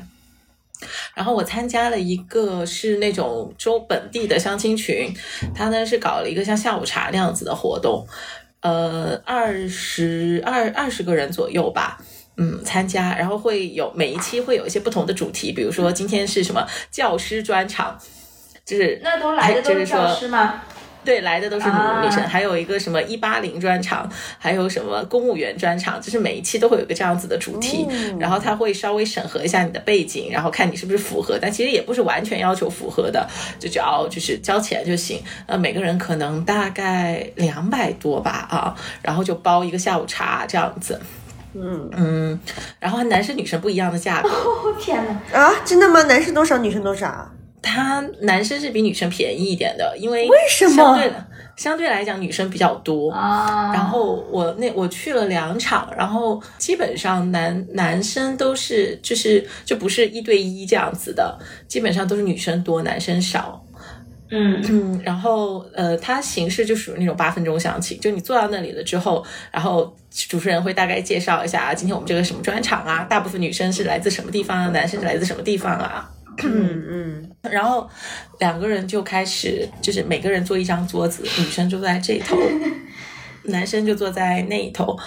[1.14, 5.14] 然后我参加了一个是那种州本地的相亲群，
[5.54, 8.08] 他呢是搞了一个像下午茶那样子的活动，
[8.62, 11.98] 呃，二十二二十个人左右吧。
[12.38, 17.98] 嗯，参加，然后会有每一期会有一些不同的主题，比如说今天是什么教师专场，
[18.66, 20.62] 就是那都来的都是教师吗？
[21.06, 27.88] 对，来的都是女生，还有一个什么一八零专场，还有什么公务员专场，就是每一期都会有一个这样子的主题，
[28.20, 33.26] 然后他会稍微审核一下你的背景，然后看你是不是符合，但其实也不是完全要求符合的，
[33.60, 35.22] 就只要就是交钱就行。
[35.46, 41.00] 呃，每个人可能大概两百多吧啊，然后就包一个下午茶这样子。
[41.54, 42.40] 嗯嗯，
[42.80, 44.28] 然后男生女生不一样的价格。
[44.28, 45.40] 哦 天哪！
[45.40, 46.04] 啊，真的吗？
[46.04, 47.32] 男生多少，女生多少？
[47.66, 50.76] 他男生是比女生便宜一点的，因为为什么？
[50.76, 51.12] 相对
[51.58, 53.72] 相对来讲，女生比较多啊。
[53.74, 63.62] 然后我那我去了两场，然后基本上男男生都是就是就不是一对一这样子的，基本上都是女生多，男生少。
[64.32, 76.10] 嗯嗯，然后呃，它形式就属于那种八分钟详情，就你坐到那里了之后，然后主持人会大概介绍一下啊，今天我们这个什么专场啊，大部分女生是来自什么地方啊，男生是来自什么地方啊？
[76.44, 77.90] 嗯嗯，然后
[78.40, 82.38] 两个人就开始，就是每个人坐一张桌子，女生就坐在这头，
[83.44, 84.98] 男生就坐在那一头。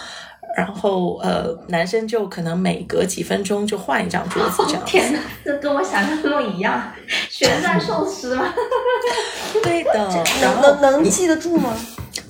[0.56, 4.82] 然后呃，男生就可能每隔几分钟就换一张桌子这样。
[4.84, 6.92] 天哪，这跟我想象中一样，
[7.28, 8.52] 旋转寿司吗？
[9.62, 10.24] 对的。
[10.40, 11.76] 能能能记得住吗？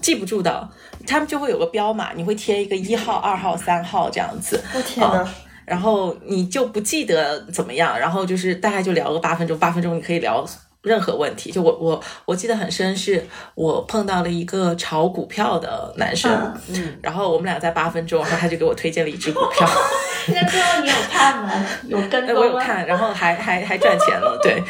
[0.03, 0.69] 记不住的，
[1.07, 4.63] 他们就会有个标码，你会贴一个一号、二号、三号这样子。
[4.75, 5.27] 我天哪！
[5.69, 10.45] 然后你就不记得怎么样，然后就是大概就聊个八分钟，八分钟你可以聊。
[10.83, 13.27] 任何问题，就我我我记得很深，是
[13.57, 16.31] 我碰到了一个炒股票的男生，
[16.69, 19.69] 嗯，然后我们俩在八分钟，然后他就给我推荐了一只股票。
[20.29, 21.51] 那最后你有看吗？
[21.89, 24.63] 有跟 我有看，然后还还还赚钱了，对，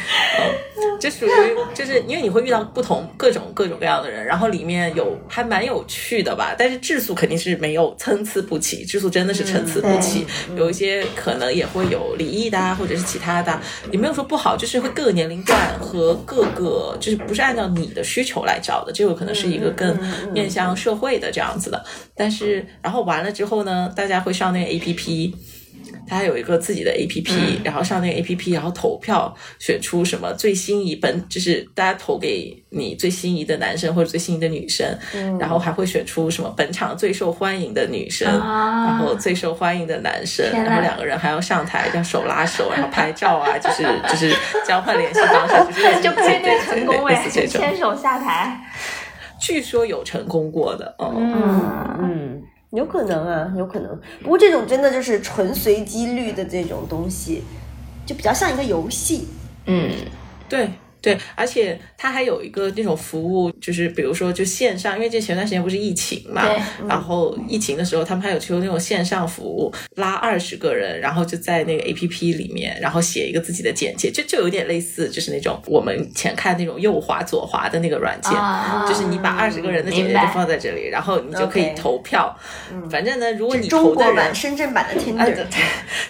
[0.77, 1.29] 嗯， 就属于
[1.73, 13.59] 就是因为你会遇到不同各种各种各样的人，然后里面有还蛮有趣的吧，但是质素肯定是没有参差不齐，质素真的是参差不齐，有一些可能也会有离异的啊，或者是其他的，
[13.91, 19.97] 也没有说不好，就是会各个年龄段和各个就是不是按照你的需求来找的，这个可能是一个更
[20.33, 21.83] 面向社会的这样子的，
[22.15, 25.35] 但是然后完了之后呢，大家会上那个 A P P。
[26.09, 34.85] 他有一个自己的 A P P，然后上那个 A P P，然后投票选出什么最心仪本，就是大家投给你最心仪的男生或者最心仪的女生，
[35.39, 44.35] 然后还会选出什么本场最受欢迎的女生，然后最受欢迎的男生，然后两个人还要上台要手拉手，然后拍照啊， 就是就是
[44.67, 48.59] 交换联系方式，就是就配对成功哎，牵手下台，
[49.39, 51.33] 据说有成功过的，嗯
[52.01, 52.41] 嗯。
[52.71, 53.99] 有可能啊，有可能。
[54.21, 57.43] 不过这种真的就是纯随机率的这种东西，
[58.05, 59.27] 就比较像一个游戏。
[59.65, 59.91] 嗯，
[60.47, 60.69] 对。
[61.01, 66.43] 对，而且它还有一个那种服务，就是比如说就线上，因为这前段时间不是疫情嘛，
[66.87, 78.33] 然后疫情的时候他们还有提供那种线上服务，拉二十个人，然后就在那个 A P P 里面，然后写一个自己的简介，就就有点类似，就是那种我们前看那种右滑左滑的那个软件，
[78.85, 82.37] 就是你把二十个人的简介都放在这里，然后你就可以投票。
[82.91, 85.45] 反正呢，如果你投的人，深圳版的 Tinder，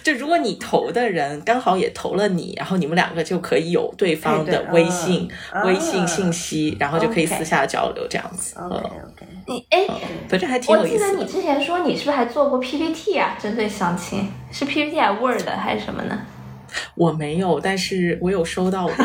[0.02, 4.79] 就如果你投的人刚好也投了你，然后你们两个就可以有对方的微。
[4.82, 5.30] 微信
[5.64, 8.56] 微信信息，然后就可以私下交流这样子。
[8.58, 9.86] OK OK，你哎，
[10.28, 11.04] 反正还挺有意思。
[11.04, 13.36] 我记得你之前说你是不是还做过 PPT 啊？
[13.40, 16.18] 针对相亲是 PPT 还是 Word 还是什么呢？
[16.94, 18.94] 我没有，但是我有收到过。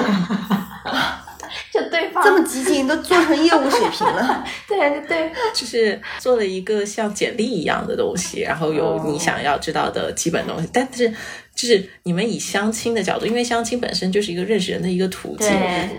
[1.71, 4.43] 就对方这么激进，都做成业务水平了。
[4.67, 11.13] 对对对，就是做了一个像简历一样的东西，然后有你想要知道的基本东西，但是。
[11.55, 15.49] 就是你们以相亲的角度，因为相亲本身就是一个认识人的一个途径。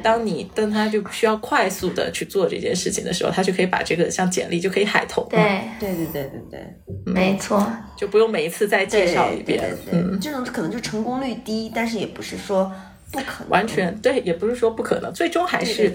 [0.02, 5.26] 当你当他就需要快速的去做这件事情的时候，他就可以把这个像简历就可以海投。
[5.30, 5.38] 对
[5.80, 6.60] 对对对对
[7.06, 7.66] 对，没错，
[7.96, 9.64] 就不用每一次再介绍一遍。
[9.90, 12.70] 嗯，这种可能就成功率低，但是也不是说
[13.10, 13.48] 不可能。
[13.48, 15.90] 完全对，也不是说不可能，最终还是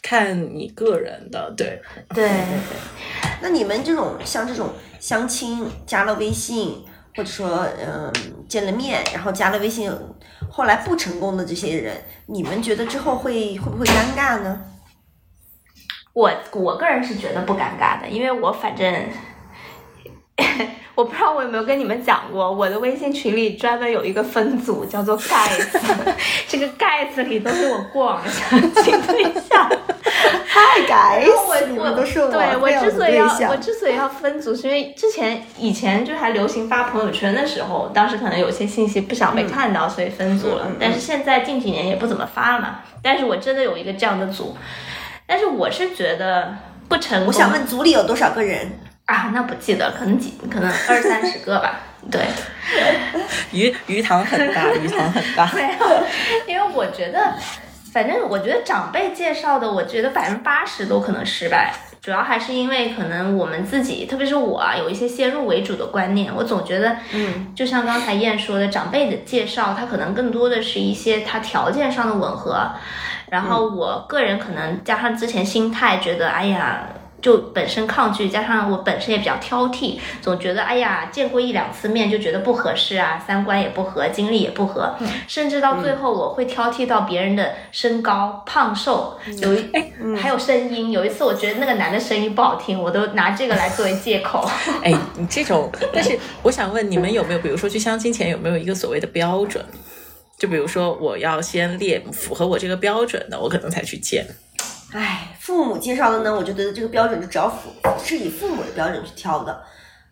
[0.00, 1.52] 看你个人的。
[1.54, 3.30] 对对对对。
[3.42, 6.82] 那你们这种像这种相亲加了微信。
[7.14, 8.12] 或者说，嗯，
[8.48, 9.92] 见了面，然后加了微信，
[10.50, 11.94] 后来不成功的这些人，
[12.26, 14.60] 你们觉得之后会会不会尴尬呢？
[16.14, 18.94] 我我个人是觉得不尴尬的，因为我反正，
[20.94, 25.80] 我不知道我有没有跟你们讲过，我的微信群里专门有一个分组叫做盖子，
[26.48, 29.70] 这个盖子里都是我过往相亲对象。
[30.48, 40.66] 太该死我们都是我对我之所以要我之所以要分组，是因为之前以前就还流行发朋友圈的时候，当时可能有些信息不想被看到，所以分组了。
[40.80, 42.80] 但是现在近几年也不怎么发了嘛。
[43.02, 44.56] 但是我真的有一个这样的组，
[45.26, 46.54] 但是我是觉得
[46.88, 47.28] 不成功。
[47.28, 48.78] 我想问组里有多少个人？
[49.06, 51.80] 啊，那不记得，可能几可能二三十个吧。
[52.10, 52.20] 对，
[53.50, 55.50] 鱼鱼塘很大，鱼塘很大。
[55.54, 56.04] 没有，
[56.46, 57.34] 因为我觉得，
[57.92, 61.74] 反正我觉得长辈介绍的，我觉得百分之八十都可能失败。
[62.00, 66.34] 主要还是因为可能我们自己，特别是我啊，有一些先入为主的观念。
[66.34, 72.66] 我总觉得，嗯，就像刚才燕说的，长辈的介绍，他可能更多的是一些他条件上的吻合。
[73.30, 76.88] 然后我个人可能加上之前心态，觉得哎呀。
[77.22, 84.94] 就本身抗拒，加上我本身也比较挑剔，总觉得哎呀，见过一两次面就觉得不合适啊，三观也不合，经历也不合，
[85.28, 90.90] 甚至到最后我会挑剔到别人的身高、胖瘦，有还有声音。
[90.90, 94.44] 有一次我觉得那个男的声音不好听，我都拿这个来作为借口。
[94.82, 99.64] 哎，你这种， 但是我想问你们有没有，比如说去相亲前有没有一个所谓的标准？
[100.36, 104.26] 就比如说我要先列符合我这个标准的，我可能才去见。
[104.92, 109.64] 哎，父母介绍的呢，我觉得这个标准就只要父是以父母的标准去挑的，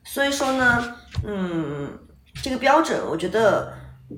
[0.04, 1.98] 所以说呢，嗯，
[2.42, 3.72] 这个标准我觉得，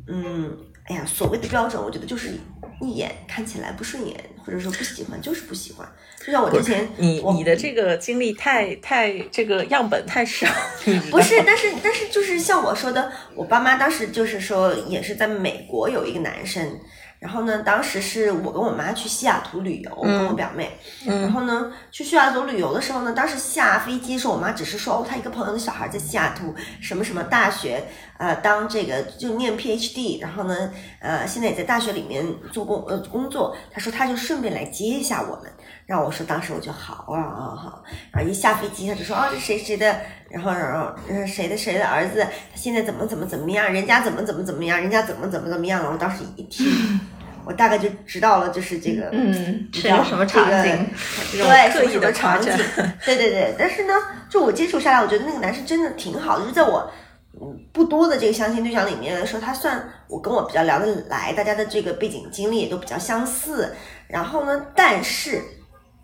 [0.07, 2.39] 嗯，哎呀，所谓的标准，我觉得就是
[2.81, 5.87] 一眼看起来不顺眼，或者说不喜欢，就是不喜欢。
[6.25, 10.47] 就像我之前，你你的这个经历太太这个样本太少，
[11.11, 16.79] 不是，但是但是就是像我说的，我爸妈当时就是说也是在美国有一个男生，
[17.19, 20.71] 然后呢，当时是我跟我妈去西雅图旅游，跟我表妹，
[21.05, 27.83] 然后呢去西雅图旅游的时候呢，当时下飞机的时候，我妈只是说哦，她一个朋友的小孩在西雅图什么什么大学，
[28.19, 35.51] 呃，当这个就念 PhD，然后呢，呃，现在也在大学里面做工呃工作，他说他就顺便来接一下我们。
[35.87, 39.95] 然后我说，当时我就好啊啊好，然后一下飞机他就说啊这谁谁的，
[40.31, 45.91] 然后然后呃谁的谁的儿子，他现在怎么怎么怎么样，人家怎么怎么怎么样，人家怎么怎么怎么样了。
[45.91, 46.67] 我当时一听，
[47.45, 50.87] 我大概就知道了，就是这个，嗯，是有什么场景？
[51.33, 52.53] 对，刻意的什么场景，
[53.05, 53.55] 对对对。
[53.59, 53.93] 但是呢，
[54.31, 56.89] 就我接触下来，我觉得那个男生真的挺好的，就是在我
[57.35, 63.75] 嗯不多的这个相亲对象里面来说，他算我跟我比较聊得来，大家的这个背景经历也都比较相似。
[64.07, 65.43] 然后呢，但是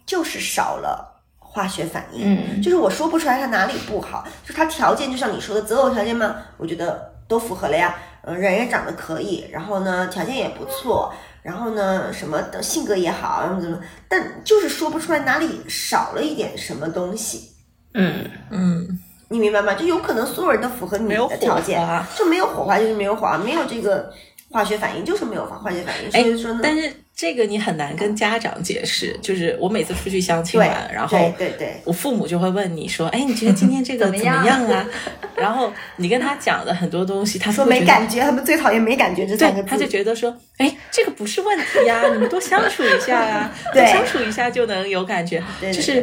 [0.09, 2.62] 就是少了化学反应，嗯。
[2.62, 7.94] 就是我说不出来他哪里不好，就是他条件就像你说的择偶条件嘛，我觉得都符合了呀。
[8.23, 17.53] 嗯，人也长得可以，然后呢条件也不错，然后呢什么的性格也好，怎么怎么，但就是说不出来哪里少了一点什么东西，
[17.94, 19.75] 嗯，嗯，你明白吗？
[19.75, 24.12] 就有可能所有人都符合你的条件火花，就没有火花就是没有火花，没有这个
[24.51, 29.15] 化学反应就是没有化学反应，所哎以说呢，但是这个你很难跟家长解释。
[29.21, 31.77] 就是我每次出去相亲对完，然后对对对。
[31.85, 34.87] 我父母就会问你说：“哎，你觉得今天这个怎怎么样啊？”
[35.37, 39.69] 然后你跟他讲的很多东西，他说没感觉，他们最讨厌没感觉这三个对，字。
[39.69, 45.43] 他就觉得说，哎，这个不是问题呀， 你们多相处一下呀，对多相处一下就能有感觉。
[45.61, 46.03] 就是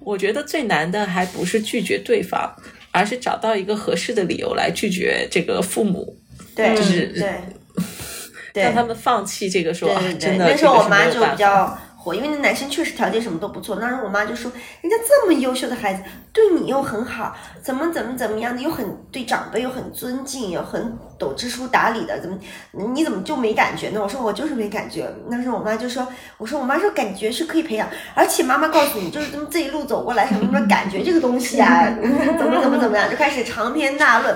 [0.00, 2.52] 我觉得最难的还不是拒绝对方，
[2.90, 6.16] 而是找到一个合适的理由来拒绝这个父母，
[6.54, 7.32] 对，就是，对，
[8.54, 11.36] 让他们放弃这个说，啊对对对，真的那时候我妈就比。
[11.36, 13.76] 较火，因为那男生确实条件什么都不错。
[13.80, 22.38] 那时候我妈就说，人家这么优秀的孩子，对你又很好，怎么怎么怎么样的，又很对长辈又很尊敬，又很懂知书达理的，怎么
[22.94, 24.00] 你怎么就没感觉呢？
[24.00, 25.12] 我说我就是没感觉。
[25.28, 26.06] 那时候我妈就说，
[26.38, 31.84] 我说我妈说感觉是可以培养，而且妈妈告诉你，就是这么这一路走过来，什么什么感觉这个东西啊，
[32.38, 34.34] 怎么怎么怎么样，就开始长篇大论。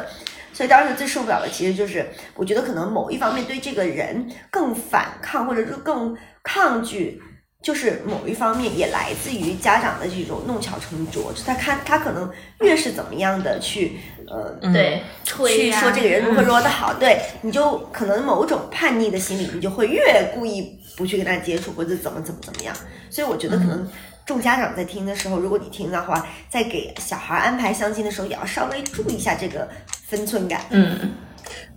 [0.52, 7.20] 所以当时最受不了的，其实就是我觉得可能某一方面对这个人更反抗，或者说更抗拒，
[7.62, 14.72] 就是某一方面也来自于家长的这种弄巧成拙，就他看他可能越是怎么样的去呃。
[14.72, 22.74] 对，去说这个人如何嗯如何的好，对，你就可能某种叛逆的心理，你就会越故意不去跟他接触，或者怎么怎么怎么样。
[23.10, 23.88] 所以我觉得可能
[24.24, 29.68] 众家长在听的时候，如果你听的话，在给小孩安排相亲的时候，也要稍微注意一下这个
[30.12, 30.60] 分寸感。
[30.68, 31.14] 嗯，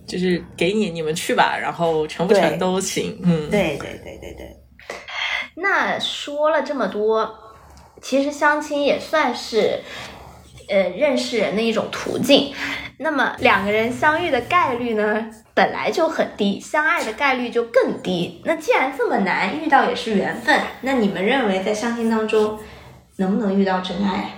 [0.05, 3.17] 就是给你你们去吧，然后成不成都行。
[3.23, 4.57] 嗯，对对对对对，
[5.55, 7.33] 那说了这么多，
[8.01, 9.79] 其实相亲也算是
[10.67, 12.53] 呃认识人的一种途径。
[12.97, 18.41] 那么两个人相遇的概率呢，本来就很低，相爱的概率就更低。
[18.43, 22.59] 那既然这么难，遇到也是缘分，那你们认为在相亲当中
[23.17, 24.29] 能不能遇到真爱？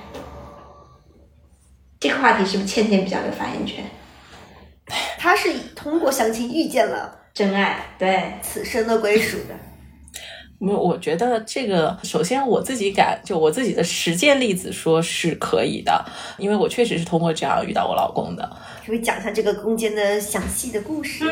[2.00, 3.84] 这个话题是不是倩倩比较有发言权？
[5.18, 9.56] 他是通过相亲遇见了真爱，对，此生的归属的。
[10.60, 16.06] 没有，我觉得这个首先我自己感，就我自己的实践例子说是可以的，
[16.38, 18.58] 因为我确实是通过这样遇到我老公的。
[18.86, 21.26] 可以讲一下这个中间的详细的故事，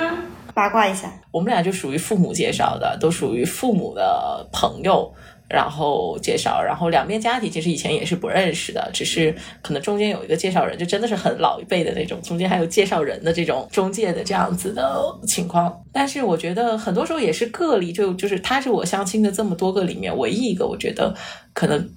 [0.54, 1.12] 八卦一下。
[1.32, 5.12] 我们俩就属于父母介绍的，都属于父母的朋友。
[5.48, 15.84] 然后介绍，然后两边家庭其实以前也是不认识的，只是可能中间有一个介绍人，就真的是很老一辈的那种，中间还有介绍人的这种中介的这样子的情况。
[15.94, 21.16] 但是我觉得很多时候也是个例，就就是他是我相亲的这么多个里面唯一一个我觉得
[21.54, 21.90] 可能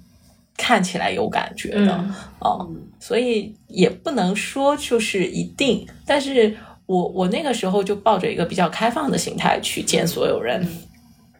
[0.55, 1.91] 看起来有感觉的
[2.37, 2.67] 啊，
[2.99, 5.87] 所以也不能说就是一定。
[6.05, 10.67] 但是我我那个时候就抱着一个比较开放的心态去见所有人。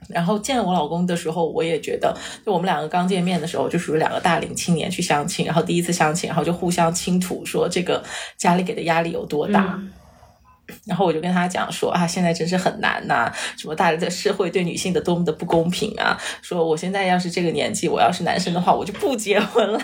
[0.10, 8.04] 然后见我老公的时候，我也觉得，就我们两个刚见面的时候，就属于两个大龄青年去相亲，然后第一次相亲，然后就互相倾吐说这个
[8.38, 9.80] 家里给的压力有多大。
[10.86, 16.18] 然后我就跟他讲说啊，现在真是很难呐，什么大的社会对女性的多么的不公平啊！
[16.42, 19.80] 说我现在要是这个年纪，我要是男生的话，我就不结婚了。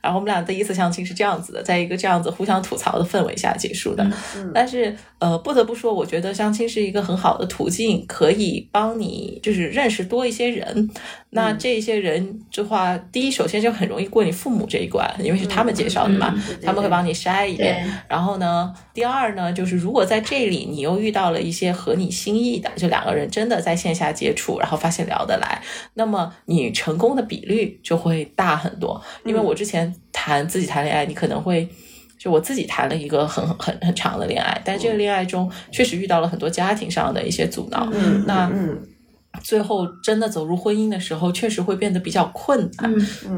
[0.00, 4.06] 然后我们俩第一次相亲是这样子的，在一个这样子互相吐槽的氛围下结束的。
[4.54, 10.90] 但是呃，不得不说，我觉得相亲是一个很好的途径，可以帮你就是认识多一些人。
[11.30, 17.88] 那这些人的话，第一首先就很容易过你父母这一关，因为是他们介绍的嘛，他们会帮你筛一遍。
[18.08, 25.62] 然后呢，第二呢，就是如果在这里你又遇到了一些合你心意的，就两个人真的在线下接触，然后发现聊得来，
[25.94, 29.00] 那么你成功的比率就会大很多。
[29.24, 31.68] 因为我之前谈自己谈恋爱，你可能会
[32.18, 37.86] 就我自己谈了一个很很很长的恋爱，但这个恋爱中确实遇到了很多家庭上的一些阻挠。
[38.26, 38.50] 那
[39.42, 42.94] 最后真的走入婚姻的时候，确实会变得比较困难，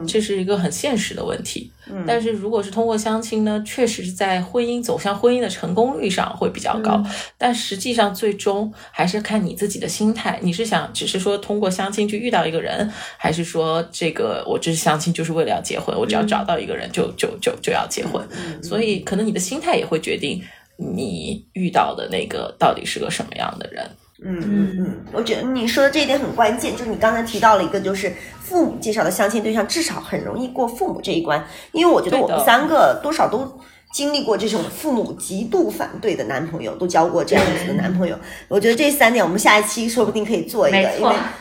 [0.06, 1.70] 这是一个很现实的问题。
[2.06, 7.04] 但是如果是通过相亲呢，确实是在婚姻走向婚姻的成功率上会比较高。
[7.36, 18.26] 但实际上最终还是看你自己的心态，你是想只是说通过相亲去遇到一个人，还是说这个我这相亲就是为了要结婚，我只要找到一个人就就就就要结婚。
[18.62, 20.42] 所以可能你的心态也会决定
[20.78, 23.84] 你遇到的那个到底是个什么样的人。
[24.24, 33.60] 嗯嗯嗯，我觉得你说的这一点很关键，就是你刚才提到了一个，就是父母介绍的相亲对象至少很容易过父母这一关，因为我觉得我们三个多少都
[33.92, 38.16] 经历过这种父母极度反对的男朋友，都交过这样子的男朋友。
[38.48, 40.78] 我觉得这三点我们下一期说不定可以做一个，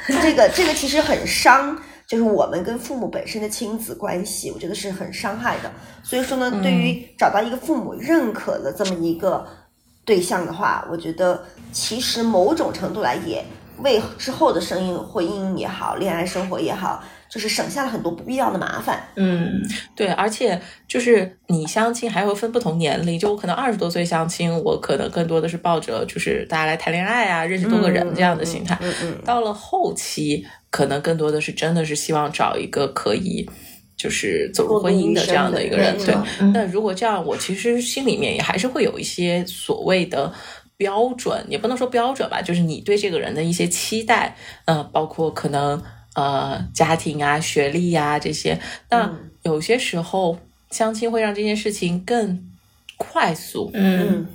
[0.09, 1.77] 因为这个这个其实很伤，
[2.07, 5.71] 就是我们跟父母本身的亲子关系，我觉得是很伤害的。
[6.01, 9.45] 所以说呢，对于找到一个父母认可的这么一个。
[10.11, 11.41] 对象的话，我觉得
[11.71, 13.41] 其实某种程度来也
[13.77, 19.01] 为之后的生意、婚姻也好、恋爱生活也好，就是省下了很多不必要的麻烦。
[19.15, 19.61] 嗯，
[19.95, 28.77] 对，而且就是你相亲还会分不同年龄，就我可能二十多岁相亲，我可能更多的是抱着就是大家来谈恋爱啊，认识多个人这样的心态。
[28.81, 29.17] 嗯嗯。
[29.23, 33.49] 到了后期，可能更多的是真的是希望找一个可以。
[34.01, 36.15] 就是走入婚姻的这样的一个人，对。
[36.51, 40.33] 那如果这样，我其实心里面也还是会有一些所谓的
[40.75, 44.35] 标准，也不能说标准吧，就是你对这个人的一些期待，
[44.65, 45.79] 呃，包括可能
[46.15, 48.59] 呃家庭啊、学历呀这些。
[48.89, 50.35] 那有些时候
[50.71, 52.43] 相亲会让这件事情更
[52.97, 54.25] 快速，嗯，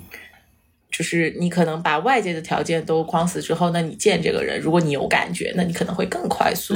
[0.92, 6.74] 就是你可能把外界的条件都框死之后，那你见这个人，如果你有感觉，那你可能会更快速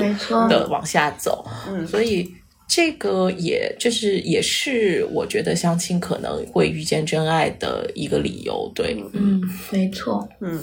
[0.48, 2.34] 的往下走，嗯，所以。
[2.70, 9.42] 这个也就是也是我觉得相亲可能会遇见真爱的一个理由，对，嗯，
[9.72, 10.62] 没错，嗯。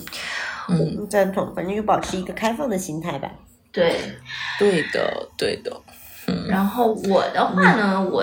[0.70, 3.32] 嗯，赞同，反正就保持一个开放的心态吧。
[3.72, 3.96] 对，
[4.60, 5.72] 对的，对的。
[6.28, 8.22] 嗯，然后我的话呢，我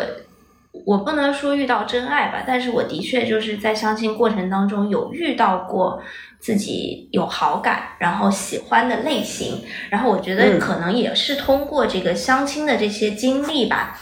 [0.84, 6.02] 我不能说遇到真爱吧，但是我的确就是在相亲过程当中有遇到过。
[6.40, 13.98] 自己有好感，然后喜欢的类型，然后我觉得可能也是通过这个相亲的这些经历吧，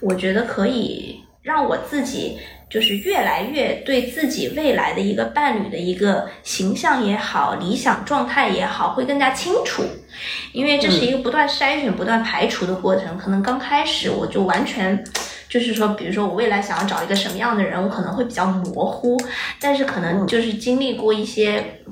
[0.00, 2.38] 我觉得可以让我自己
[2.70, 9.84] 就是越来越对自己未来的一个伴侣的一个形象也好，理想状态也好，会更加清楚，
[10.54, 13.18] 因为这是一个不断筛选、不断排除的过程。
[13.18, 15.04] 可能刚开始我就完全。
[15.52, 19.20] 就是说，比如说我未来想要找一个什么样的人，我可能会比较模糊，
[19.60, 21.82] 但是可能就是经历过一些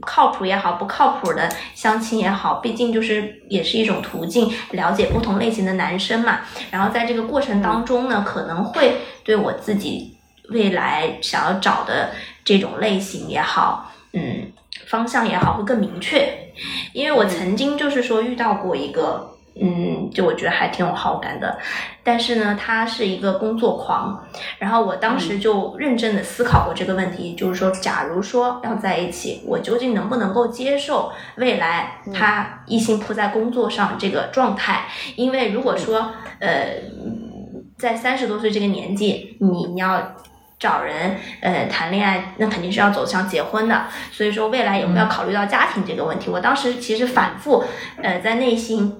[0.00, 6.40] 靠谱也好，不靠谱的相亲也好，毕竟就是也是一种途径，了解不同类型的男生嘛。
[6.72, 10.16] 然后在这个过程当中呢，可能会对我自己
[10.48, 12.10] 未来想要找的
[12.44, 14.50] 这种类型也好，嗯，
[14.88, 16.28] 方向也好，会更明确。
[16.92, 19.37] 因为我曾经就是说遇到过一个。
[19.60, 21.58] 嗯，就我觉得还挺有好感的。
[22.02, 24.26] 但是呢，他是一个工作狂，
[24.58, 34.86] 然后我当时就认真的思考过这个问题，就是说，假如说要在一起，我究竟能不能够接受未来他一心扑在工作上这个状态？
[35.16, 36.66] 因为如果说，呃，
[37.76, 40.14] 在三十多岁这个年纪，你你要。
[40.60, 46.28] 找人，呃，谈恋爱那肯定是要走向结婚的，所以说未来有没有考虑到家庭这个问题？
[46.28, 47.62] 我当时其实反复，
[48.02, 48.92] 呃，在内心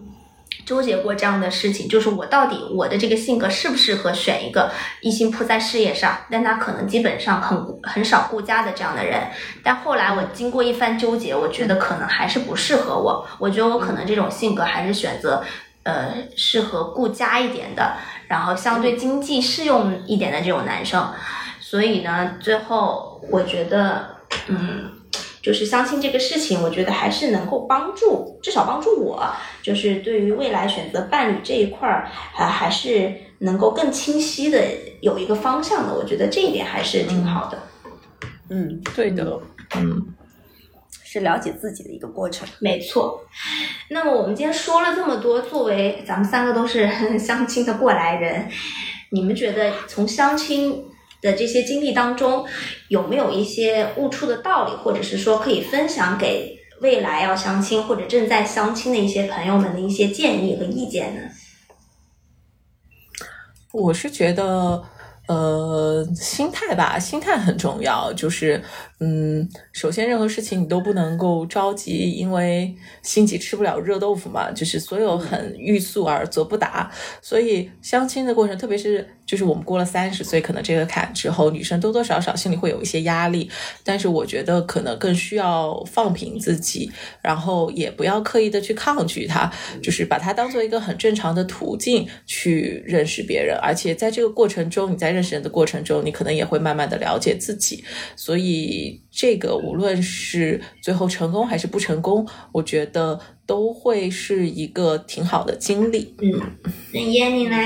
[0.64, 4.70] 纠结过这样的事情，就是我到底我的这个性格适不适合选一个
[5.01, 9.28] 一心扑在事业上，但他可能基本上很很少顾家的这样的人。
[9.62, 13.26] 但后来我经过一番纠结，我觉得可能还是不适合我。
[13.38, 15.42] 我觉得我可能这种性格还是选择，
[15.84, 17.94] 呃，适合顾家一点的，
[18.26, 21.11] 然后相对经济适用一点的这种男生。
[21.61, 24.16] 所以呢，最后我觉得，
[24.49, 24.90] 嗯，
[25.49, 29.26] 就是相亲这个事情，我觉得还是能够帮助，至少帮助我，
[29.62, 34.62] 就是对于未来选择伴侣这一块儿，啊，还是能够更清晰的
[35.01, 35.94] 有一个方向的。
[35.94, 37.59] 我觉得这一点还是挺好的。
[38.51, 39.40] 嗯，对的，
[39.76, 40.09] 嗯，
[41.03, 42.46] 是了解自己的一个过程。
[42.61, 43.24] 没错。
[43.88, 48.51] 那么我们今天说了这么多，作为咱们三个都是相亲的过来人，
[49.12, 50.84] 你们觉得从相亲？
[51.20, 52.46] 的这些经历当中，
[52.88, 61.22] 有没有一些悟出的道理，或者是说可以分享给未来要相亲或者正在相亲的一些朋友们的一些建议和意见呢？
[63.72, 64.84] 我是觉得。
[65.28, 68.10] 呃，心态吧，心态很重要。
[68.14, 68.64] 就是，
[69.01, 74.51] 嗯，首先任何事情你都不能够着急，因为心急吃不了热豆腐嘛。
[74.51, 76.90] 就是所有很欲速而则不达。
[77.22, 83.49] 所以相亲的过程，特别是就是我们过了三十岁，可能这个坎之后，女生多多少少心里会有一些压力。
[83.84, 86.90] 但是我觉得可能更需要放平自己，
[87.22, 89.49] 然后也不要刻意的去抗拒它，
[89.80, 93.57] 就是把它当做一个很正常的途径去认识别人。
[93.62, 97.84] 而且在这个过程中，你在认识人的过程中，你可能也会慢慢的了解自己，
[98.16, 106.14] 所以这个无论是最后成功还是不成功，我觉得都会是一个挺好的经历。
[106.20, 106.59] 嗯，
[106.93, 107.57] 那燕你呢？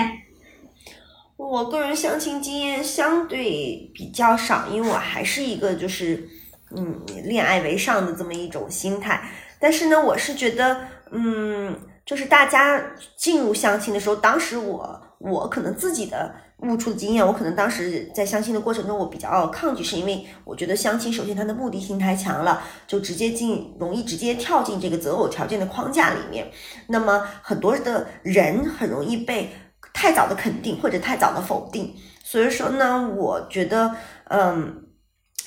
[1.37, 6.29] 我个人相亲经验相对比较少，因为我还是一个就是
[6.77, 9.20] 嗯恋爱为上的这么一种心态。
[9.59, 16.35] 但是呢，我是觉得嗯，就是大家进入相亲的时候，当时我我可能自己的。
[16.64, 26.49] 悟出的经验，我可能当时在相亲的过程中，我比较抗拒，是因为我觉得相亲首先它的目的性太强了，就直接进容易直接跳进这个择偶条件的框架里面。
[26.87, 29.51] 那么很多的人很容易被
[29.93, 31.93] 太早的肯定或者太早的否定。
[32.23, 33.97] 所以说呢，我觉得，
[34.29, 34.85] 嗯。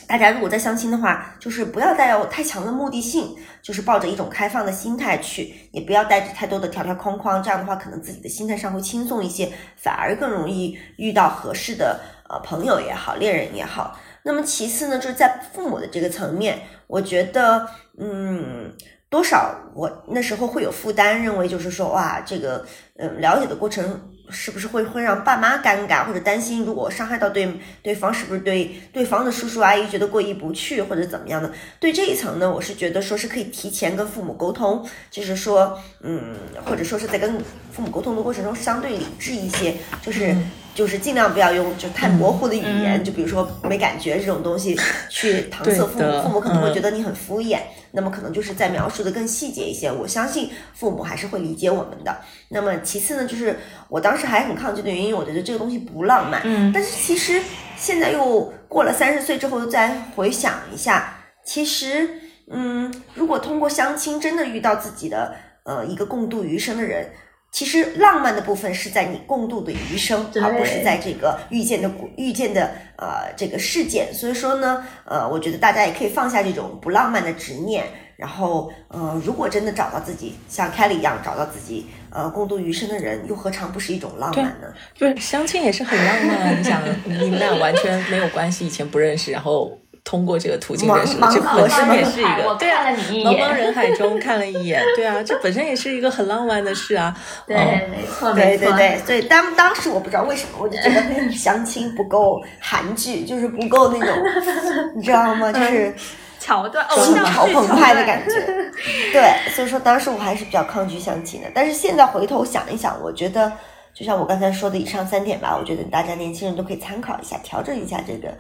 [0.08, 7.42] 大家如果在相亲的话，就是不要带有太强的目的性，就是抱着一种开放的心态去，也不要带着太多的条条框框。
[7.42, 12.00] 这样的话，可能自己的心态上会轻松一些，反而更容易遇到合适的
[12.30, 14.00] 呃朋友也好，恋人也好。
[14.24, 17.68] 那么其次呢，就是在父母的这个层面，我觉得，
[18.00, 18.72] 嗯，
[19.10, 22.66] 多少我那时候会有负担，认为就是说，哇，这个，
[22.98, 24.12] 嗯，了解的过程。
[24.30, 27.52] 是不是会会让爸妈尴尬，或者担心如果伤害到对
[27.82, 31.52] 对方，是不是对对方的叔叔阿姨觉得过意不去，或者怎么样的？
[31.80, 37.38] 对这一层呢，我是觉得说是可以提前跟父母沟通，就是说，嗯，或者说是在跟
[37.72, 40.36] 父母沟通的过程中相对理智一些，就是。
[40.76, 44.78] 就是尽量不要用就太模糊的语言，就比如说没感觉这种东西
[45.10, 47.60] 去搪塞父母，父母可能会觉得你很敷衍。
[47.92, 52.14] 那么可能就是在描述的更细节一些，我相信父母还是会理解我们的。
[52.50, 53.58] 那么其次呢，就是
[53.88, 56.42] 我当时还很抗拒的原因，我觉得这个东西不浪漫。
[56.44, 56.74] 嗯。
[56.74, 57.42] 但是其实
[57.78, 62.20] 现在又过了三十岁之后再回想一下，其实
[62.52, 67.10] 嗯，如果通过相亲真的遇到自己的呃一个共度余生的人。
[67.56, 74.14] 其实浪漫的部分是在你共度的余生，而不是在这个遇见的遇见的呃这个事件。
[74.14, 77.86] 所以说呢，呃，我觉得大家也可以放下这种不浪漫的执念。
[78.18, 84.68] 然后，呃，如果真的找到自己像 Kelly 一样找到自己呃共度余生的人，又何尝不是一种浪漫呢？
[84.94, 86.60] 就是相亲也是很浪漫。
[86.60, 89.72] 你想， 你们俩完全没有关系，以前不认识，然后。
[90.06, 97.12] 通过这个途径认识，这本身也是一个对啊，茫茫人海中看了一眼，对啊，这本身也是一个很浪漫的事啊。
[97.48, 104.16] 对，没错，对对对，所以当当时我不知道为什么，我就觉得相亲不够韩剧，就是不够那种，
[104.96, 105.52] 你知道吗？
[105.52, 105.92] 就是
[106.40, 108.36] 桥段，心潮澎湃的感觉。
[109.12, 113.52] 对，所以说当时我还是比较抗拒相亲的，但是现在回头想一想，我觉得
[113.92, 118.32] 就像我刚才说的以上三点吧，我觉得大家年轻人都可以参考一下，调整一下这个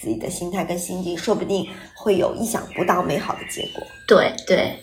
[0.00, 3.86] 自己的心态跟心境，说不定会有意想不到美好的结果。
[4.06, 4.76] 对对，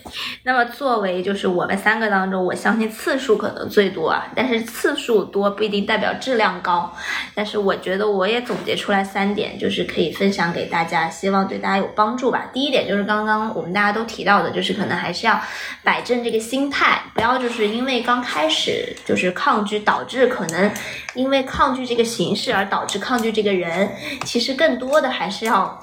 [0.44, 6.90] 那么作为就是我们三个当中，我相信次数可能最多啊，但是次数多不一定代表质量高。
[7.36, 12.50] 但是我觉得我也总结出来三点，就是可以分享给大家，希望对大家有帮助吧。
[12.54, 15.38] 第一点就是刚刚我们大家都提到的，就是可能还是要
[15.84, 20.72] 摆正这个心态，不要就是因为刚开始就是抗拒，导致可能
[21.16, 23.92] 因为抗拒这个形式而导致抗拒这个人。
[24.24, 25.80] 其实更多的还是要。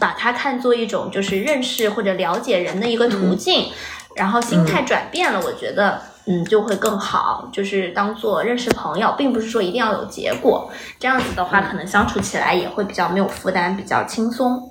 [0.00, 3.70] 把它看作一种就是认识或者了解人的一个途径，
[4.16, 7.46] 然后心态转变了，我觉得嗯就会更好。
[7.52, 14.66] 就是当做认识朋友，并不是说一定要有结果，这样子的话可能相处起来也会比较没有负担，比较轻松。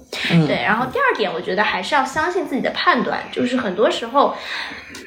[0.48, 4.36] 对，然后第二点，我觉得还是要相信自己的判断，就是很多时候。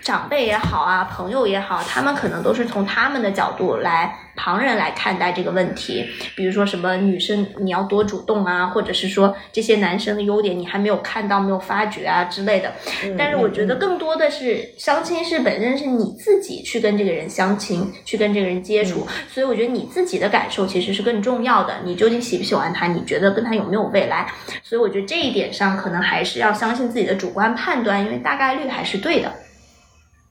[0.03, 6.05] 长辈也好啊，朋友也好，他们可能都是从他们的角度来旁人来看待这个问题。
[6.37, 12.73] 比如说什么女生你要多主动啊，或者是说这些男生的优点你还没有看到、没有发掘啊之类的。
[13.17, 21.75] 但是我觉得更多的是相亲是本身是你自己去跟这个人相亲，去跟这个人接触，所以我觉得你自己的感受其实是更重要的。
[21.85, 22.87] 你究竟喜不喜欢他？
[22.87, 24.33] 你觉得跟他有没有未来？
[24.63, 29.33] 所以我觉得这一点上可能还是要相信自己的主观判断，因为大概率还是对的。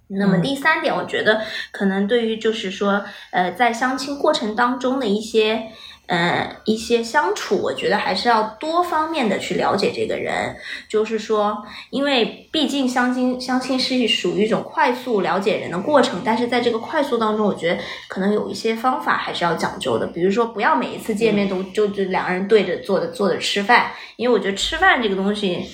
[0.08, 1.42] 那么第三点，我觉得
[1.72, 5.72] 可能对于就是说，呃，在相亲过程当中的一些，
[6.06, 10.56] 呃，一些相处，我觉得还是要多方面的去了解这个人。
[10.88, 20.06] 就是说，因为毕竟相亲相亲是属于一种快速了解人的过程，但是在这个快速当中，我觉得可能有一些方法还是要讲究的。
[20.08, 25.66] 比如说，不要每一次见面都就就两个人对着坐着坐着吃饭，因为我觉得吃饭这个东西，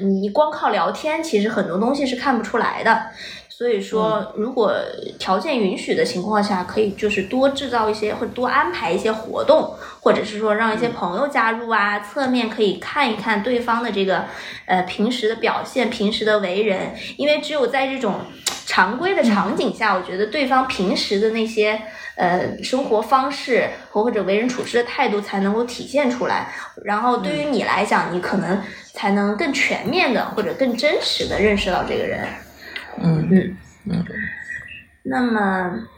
[0.00, 3.06] 你光靠聊天，其实很多东西是看不出来的。
[3.62, 4.74] 所以说，如果
[5.20, 14.24] 条件允许的情况下，可以就是多制造一些，或者多安排一些活动，或者是说让一些朋友加入啊，侧面可以看一看对方的这个
[14.66, 18.16] 呃平时的表现、平时的为人，因为只有在这种
[18.66, 21.80] 常规的场景下，我觉得对方平时的那些
[22.16, 26.52] 呃生活方式和或者为人处事的态度才能够体现出来，
[26.82, 28.60] 然后对于你来讲，你可能
[28.92, 32.26] 才能更全面的或者更真实的认识到这个人。
[32.98, 34.04] 嗯嗯嗯，
[35.04, 35.88] 那么，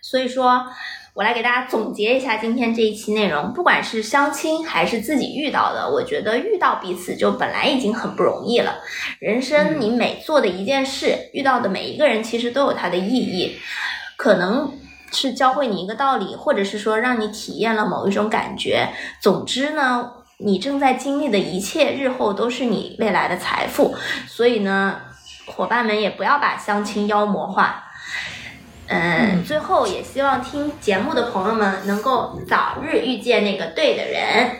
[0.00, 0.66] 所以说，
[1.14, 3.52] 我来给大家总结一下今天这一期内容。
[3.52, 8.76] 不管是相亲还是自己遇到的，我觉得遇到彼此就本来已经很不容易了。
[9.18, 13.58] 人生你每做的一件事，遇到的每一个人，其实都有它的意义，
[14.16, 14.78] 可能
[15.12, 18.88] 是教会你一个道理，或者是说让你体验了某一种感觉。
[19.20, 20.23] 总之呢。
[20.38, 23.94] 你正在经历的一切，日后都是你未来的财富。
[24.26, 25.00] 所以呢，
[25.46, 27.84] 伙伴们也不要把相亲妖魔化。
[28.86, 34.58] 嗯，最后也希望听节目的朋友们能够早日遇见那个对的人，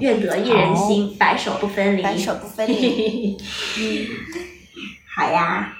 [0.00, 2.02] 愿得一人心，白首不分离。
[2.02, 3.36] 白首不分离。
[3.78, 4.06] 嗯，
[5.14, 5.74] 好呀，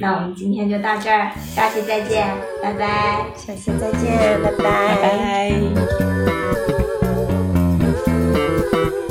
[0.00, 2.26] 那我们今天就到这儿，下期再见，
[2.60, 3.26] 拜拜。
[3.36, 4.96] 下期再见，拜拜。
[4.96, 5.16] 拜
[5.76, 6.89] 拜。
[8.70, 9.09] Thank you.